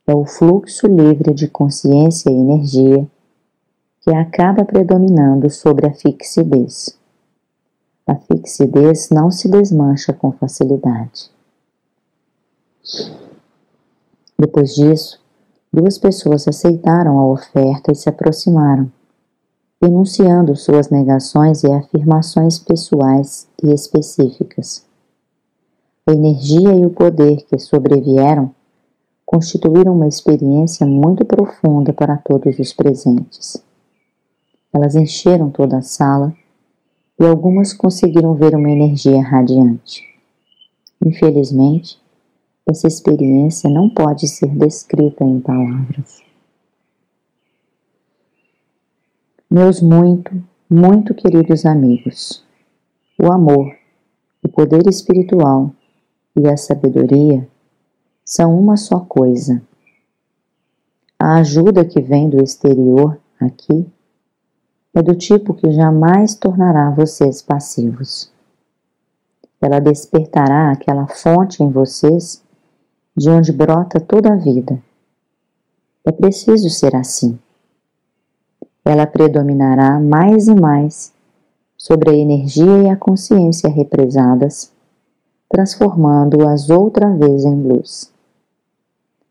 É 0.08 0.16
o 0.16 0.26
fluxo 0.26 0.88
livre 0.88 1.32
de 1.32 1.48
consciência 1.48 2.32
e 2.32 2.34
energia 2.34 3.08
que 4.04 4.14
acaba 4.14 4.66
predominando 4.66 5.50
sobre 5.50 5.88
a 5.88 5.94
fixidez. 5.94 7.00
A 8.06 8.16
fixidez 8.16 9.10
não 9.10 9.32
se 9.32 9.48
desmancha 9.48 10.12
com 10.12 10.34
facilidade. 10.34 11.32
Depois 14.38 14.76
disso, 14.76 15.22
duas 15.72 15.98
pessoas 15.98 16.46
aceitaram 16.50 17.18
a 17.18 17.26
oferta 17.26 17.94
e 17.94 17.96
se 17.96 18.10
aproximaram, 18.10 18.92
enunciando 19.82 20.54
suas 20.54 20.90
negações 20.90 21.64
e 21.64 21.72
afirmações 21.72 22.60
pessoais 22.60 23.48
e 23.64 23.72
específicas. 23.74 24.86
A 26.06 26.12
energia 26.12 26.74
e 26.74 26.86
o 26.86 26.90
poder 26.90 27.38
que 27.44 27.58
sobrevieram 27.58 28.54
constituíram 29.26 29.96
uma 29.96 30.10
experiência 30.10 30.86
muito 30.86 31.24
profunda 31.24 31.94
para 31.94 32.18
todos 32.18 32.60
os 32.60 32.74
presentes. 32.74 33.64
Elas 34.74 34.96
encheram 34.96 35.52
toda 35.52 35.78
a 35.78 35.82
sala 35.84 36.36
e 37.20 37.24
algumas 37.24 37.74
conseguiram 37.74 38.34
ver 38.34 38.56
uma 38.56 38.72
energia 38.72 39.22
radiante. 39.22 40.04
Infelizmente, 41.06 42.02
essa 42.68 42.88
experiência 42.88 43.70
não 43.70 43.90
pode 43.90 44.28
ser 44.28 44.50
descrita 44.50 45.24
em 45.24 45.40
palavras. 45.40 46.24
Meus 49.50 49.80
muito, 49.82 50.44
muito 50.68 51.14
queridos 51.14 51.66
amigos, 51.66 52.44
o 53.22 53.32
amor, 53.32 53.72
o 54.44 54.50
poder 54.50 54.88
espiritual 54.88 55.72
e 56.36 56.48
a 56.48 56.58
sabedoria 56.58 57.48
são 58.26 58.58
uma 58.60 58.76
só 58.76 59.00
coisa. 59.02 59.62
A 61.20 61.36
ajuda 61.36 61.86
que 61.86 62.02
vem 62.02 62.28
do 62.28 62.42
exterior 62.42 63.20
aqui 63.40 63.86
é 64.94 65.02
do 65.02 65.16
tipo 65.16 65.54
que 65.54 65.72
jamais 65.72 66.36
tornará 66.36 66.92
vocês 66.92 67.42
passivos. 67.42 68.32
Ela 69.60 69.80
despertará 69.80 70.72
aquela 70.72 71.08
fonte 71.08 71.64
em 71.64 71.70
vocês 71.70 72.44
de 73.16 73.30
onde 73.30 73.52
brota 73.52 74.00
toda 74.00 74.34
a 74.34 74.36
vida. 74.36 74.80
É 76.06 76.12
preciso 76.12 76.70
ser 76.70 76.96
assim. 76.96 77.40
Ela 78.86 79.08
predominará 79.08 80.00
mais 80.00 80.48
e 80.48 80.54
mais 80.54 81.12
sobre 81.78 82.12
a 82.12 82.16
energia 82.16 82.84
e 82.84 82.90
a 82.90 82.96
consciência 82.96 83.70
represadas, 83.70 84.72
transformando-as 85.50 86.70
outra 86.70 87.10
vez 87.10 87.46
em 87.46 87.56
luz. 87.56 88.12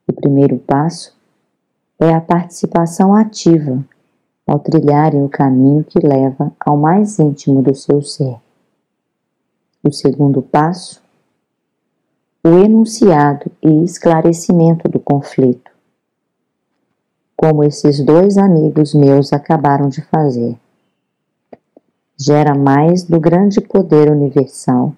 O 0.09 0.13
primeiro 0.13 0.59
passo 0.59 1.15
é 2.01 2.13
a 2.13 2.21
participação 2.21 3.15
ativa 3.15 3.85
ao 4.47 4.59
trilharem 4.59 5.23
o 5.23 5.29
caminho 5.29 5.85
que 5.85 5.99
leva 5.99 6.53
ao 6.61 6.77
mais 6.77 7.19
íntimo 7.19 7.63
do 7.63 7.75
seu 7.75 8.03
ser. 8.03 8.37
O 9.83 9.93
segundo 9.93 10.43
passo, 10.43 11.03
o 12.45 12.49
enunciado 12.49 13.51
e 13.63 13.85
esclarecimento 13.85 14.89
do 14.89 14.99
conflito, 14.99 15.71
como 17.37 17.65
esses 17.65 18.05
dois 18.05 18.37
amigos 18.37 18.95
meus 18.95 19.33
acabaram 19.33 19.89
de 19.89 20.03
fazer. 20.03 20.57
Gera 22.17 22.55
mais 22.55 23.03
do 23.03 23.19
grande 23.19 23.61
poder 23.61 24.11
universal, 24.11 24.95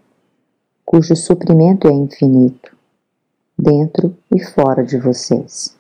cujo 0.85 1.17
suprimento 1.17 1.89
é 1.89 1.93
infinito, 1.93 2.77
dentro 3.59 4.15
e 4.35 4.43
fora 4.43 4.85
de 4.85 4.99
vocês. 4.99 5.75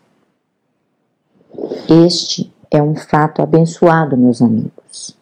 Este 1.88 2.53
é 2.77 2.83
um 2.83 2.97
fato 2.97 3.41
abençoado, 3.41 4.16
meus 4.16 4.43
amigos. 4.43 5.16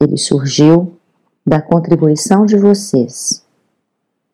Ele 0.00 0.16
surgiu 0.16 0.98
da 1.46 1.60
contribuição 1.60 2.46
de 2.46 2.56
vocês 2.56 3.46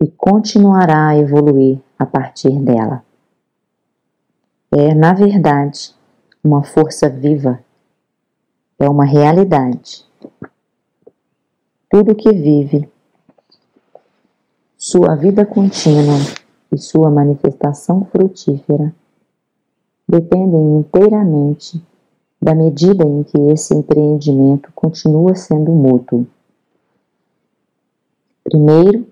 e 0.01 0.09
continuará 0.09 1.09
a 1.09 1.19
evoluir 1.19 1.81
a 1.99 2.07
partir 2.07 2.57
dela. 2.61 3.05
É, 4.71 4.95
na 4.95 5.12
verdade, 5.12 5.93
uma 6.45 6.62
força 6.62 7.09
viva, 7.09 7.59
é 8.79 8.89
uma 8.89 9.05
realidade. 9.05 10.07
Tudo 11.91 12.14
que 12.14 12.31
vive, 12.31 12.89
sua 14.77 15.16
vida 15.16 15.45
contínua 15.45 16.19
e 16.71 16.79
sua 16.79 17.11
manifestação 17.11 18.05
frutífera 18.05 18.95
dependem 20.09 20.78
inteiramente 20.78 21.84
da 22.40 22.54
medida 22.54 23.04
em 23.04 23.22
que 23.22 23.38
esse 23.50 23.74
empreendimento 23.74 24.72
continua 24.74 25.34
sendo 25.34 25.70
mútuo. 25.72 26.26
Primeiro, 28.42 29.06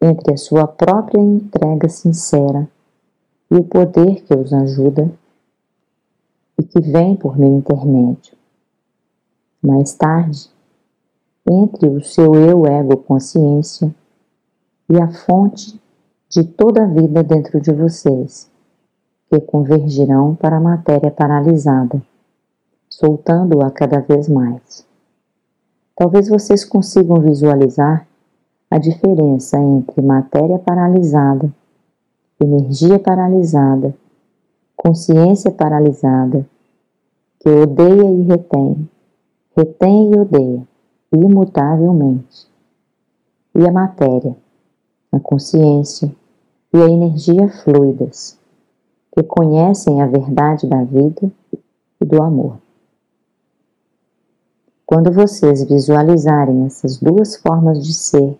entre 0.00 0.34
a 0.34 0.36
sua 0.36 0.66
própria 0.66 1.20
entrega 1.20 1.88
sincera 1.88 2.68
e 3.48 3.54
o 3.54 3.62
poder 3.62 4.22
que 4.24 4.34
os 4.34 4.52
ajuda 4.52 5.12
e 6.58 6.62
que 6.64 6.80
vem 6.80 7.14
por 7.14 7.38
meu 7.38 7.54
intermédio. 7.58 8.34
Mais 9.62 9.94
tarde, 9.94 10.50
entre 11.48 11.88
o 11.88 12.02
seu 12.02 12.34
eu 12.34 12.66
ego 12.66 12.96
consciência 12.96 13.94
e 14.88 15.00
a 15.00 15.08
fonte 15.08 15.80
de 16.28 16.42
toda 16.42 16.82
a 16.82 16.86
vida 16.86 17.22
dentro 17.22 17.60
de 17.60 17.72
vocês 17.72 18.51
que 19.32 19.40
convergirão 19.40 20.34
para 20.34 20.58
a 20.58 20.60
matéria 20.60 21.10
paralisada, 21.10 22.02
soltando-a 22.86 23.70
cada 23.70 23.98
vez 23.98 24.28
mais. 24.28 24.86
Talvez 25.96 26.28
vocês 26.28 26.66
consigam 26.66 27.18
visualizar 27.18 28.06
a 28.70 28.76
diferença 28.76 29.58
entre 29.58 30.02
matéria 30.02 30.58
paralisada, 30.58 31.50
energia 32.38 32.98
paralisada, 32.98 33.94
consciência 34.76 35.50
paralisada, 35.50 36.46
que 37.40 37.48
odeia 37.48 38.10
e 38.10 38.22
retém, 38.24 38.86
retém 39.56 40.12
e 40.12 40.18
odeia, 40.18 40.62
imutavelmente, 41.10 42.46
e 43.54 43.66
a 43.66 43.72
matéria, 43.72 44.36
a 45.10 45.18
consciência 45.18 46.14
e 46.70 46.76
a 46.76 46.90
energia 46.90 47.48
fluidas, 47.48 48.41
que 49.12 49.22
conhecem 49.22 50.00
a 50.00 50.06
verdade 50.06 50.66
da 50.66 50.82
vida 50.82 51.30
e 52.00 52.04
do 52.04 52.22
amor. 52.22 52.58
Quando 54.86 55.12
vocês 55.12 55.64
visualizarem 55.64 56.64
essas 56.64 56.98
duas 56.98 57.36
formas 57.36 57.84
de 57.84 57.92
ser, 57.92 58.38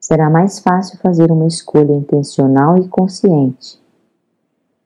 será 0.00 0.30
mais 0.30 0.58
fácil 0.58 0.98
fazer 0.98 1.30
uma 1.30 1.46
escolha 1.46 1.92
intencional 1.92 2.78
e 2.78 2.88
consciente, 2.88 3.80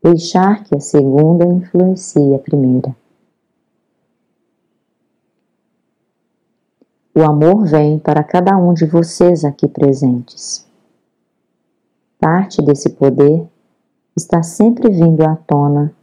deixar 0.03 0.64
que 0.64 0.74
a 0.74 0.80
segunda 0.80 1.44
influencie 1.47 2.34
a 2.34 2.38
primeira. 2.38 2.94
O 7.14 7.22
amor 7.22 7.64
vem 7.64 7.99
para 7.99 8.22
cada 8.22 8.57
um 8.59 8.74
de 8.74 8.84
vocês 8.84 9.42
aqui 9.42 9.66
presentes. 9.66 10.66
Parte 12.18 12.61
desse 12.61 12.90
poder 12.90 13.49
está 14.16 14.42
sempre 14.42 14.90
vindo 14.90 15.22
à 15.22 15.36
tona, 15.36 15.94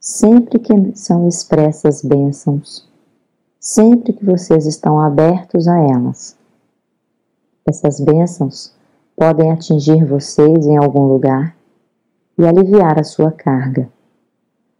sempre 0.00 0.58
que 0.58 0.96
são 0.96 1.28
expressas 1.28 2.02
bênçãos, 2.02 2.88
sempre 3.60 4.14
que 4.14 4.24
vocês 4.24 4.64
estão 4.64 4.98
abertos 4.98 5.68
a 5.68 5.78
elas. 5.78 6.34
Essas 7.68 8.00
bênçãos 8.00 8.74
podem 9.14 9.52
atingir 9.52 10.02
vocês 10.04 10.66
em 10.66 10.78
algum 10.78 11.02
lugar 11.02 11.54
e 12.38 12.46
aliviar 12.46 12.98
a 12.98 13.04
sua 13.04 13.30
carga, 13.30 13.90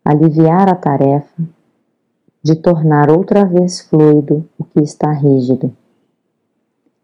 aliviar 0.02 0.66
a 0.70 0.74
tarefa 0.74 1.42
de 2.42 2.56
tornar 2.56 3.10
outra 3.10 3.44
vez 3.44 3.82
fluido 3.82 4.48
o 4.58 4.64
que 4.64 4.80
está 4.80 5.12
rígido. 5.12 5.76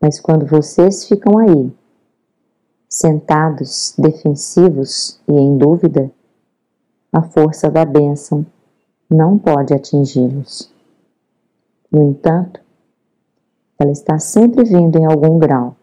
Mas 0.00 0.18
quando 0.18 0.46
vocês 0.46 1.06
ficam 1.06 1.36
aí, 1.38 1.70
sentados, 2.96 3.94
defensivos 3.98 5.20
e 5.28 5.32
em 5.34 5.58
dúvida, 5.58 6.10
a 7.12 7.20
força 7.20 7.70
da 7.70 7.84
bênção 7.84 8.46
não 9.10 9.38
pode 9.38 9.74
atingi-los. 9.74 10.72
No 11.92 12.02
entanto, 12.02 12.58
ela 13.78 13.90
está 13.90 14.18
sempre 14.18 14.64
vindo 14.64 14.96
em 14.96 15.04
algum 15.04 15.38
grau 15.38 15.76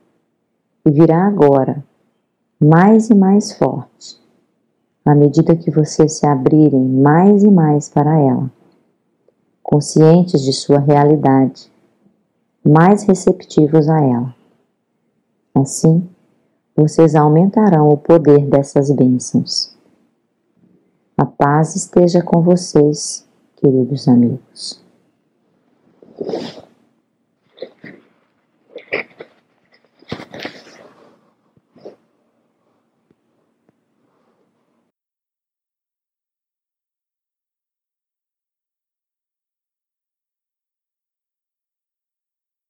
e 0.83 0.89
virá 0.89 1.27
agora, 1.27 1.85
mais 2.59 3.11
e 3.11 3.13
mais 3.13 3.51
forte, 3.53 4.19
à 5.05 5.13
medida 5.13 5.55
que 5.55 5.69
vocês 5.69 6.13
se 6.13 6.25
abrirem 6.25 6.83
mais 6.83 7.43
e 7.43 7.51
mais 7.51 7.89
para 7.89 8.19
ela, 8.19 8.51
conscientes 9.61 10.41
de 10.41 10.51
sua 10.51 10.79
realidade, 10.79 11.71
mais 12.65 13.03
receptivos 13.03 13.87
a 13.87 14.01
ela. 14.01 14.35
Assim, 15.53 16.09
vocês 16.75 17.15
aumentarão 17.15 17.89
o 17.89 17.97
poder 17.97 18.45
dessas 18.47 18.91
bênçãos. 18.91 19.75
A 21.15 21.25
paz 21.25 21.75
esteja 21.75 22.21
com 22.21 22.41
vocês, 22.41 23.25
queridos 23.55 24.07
amigos. 24.07 24.83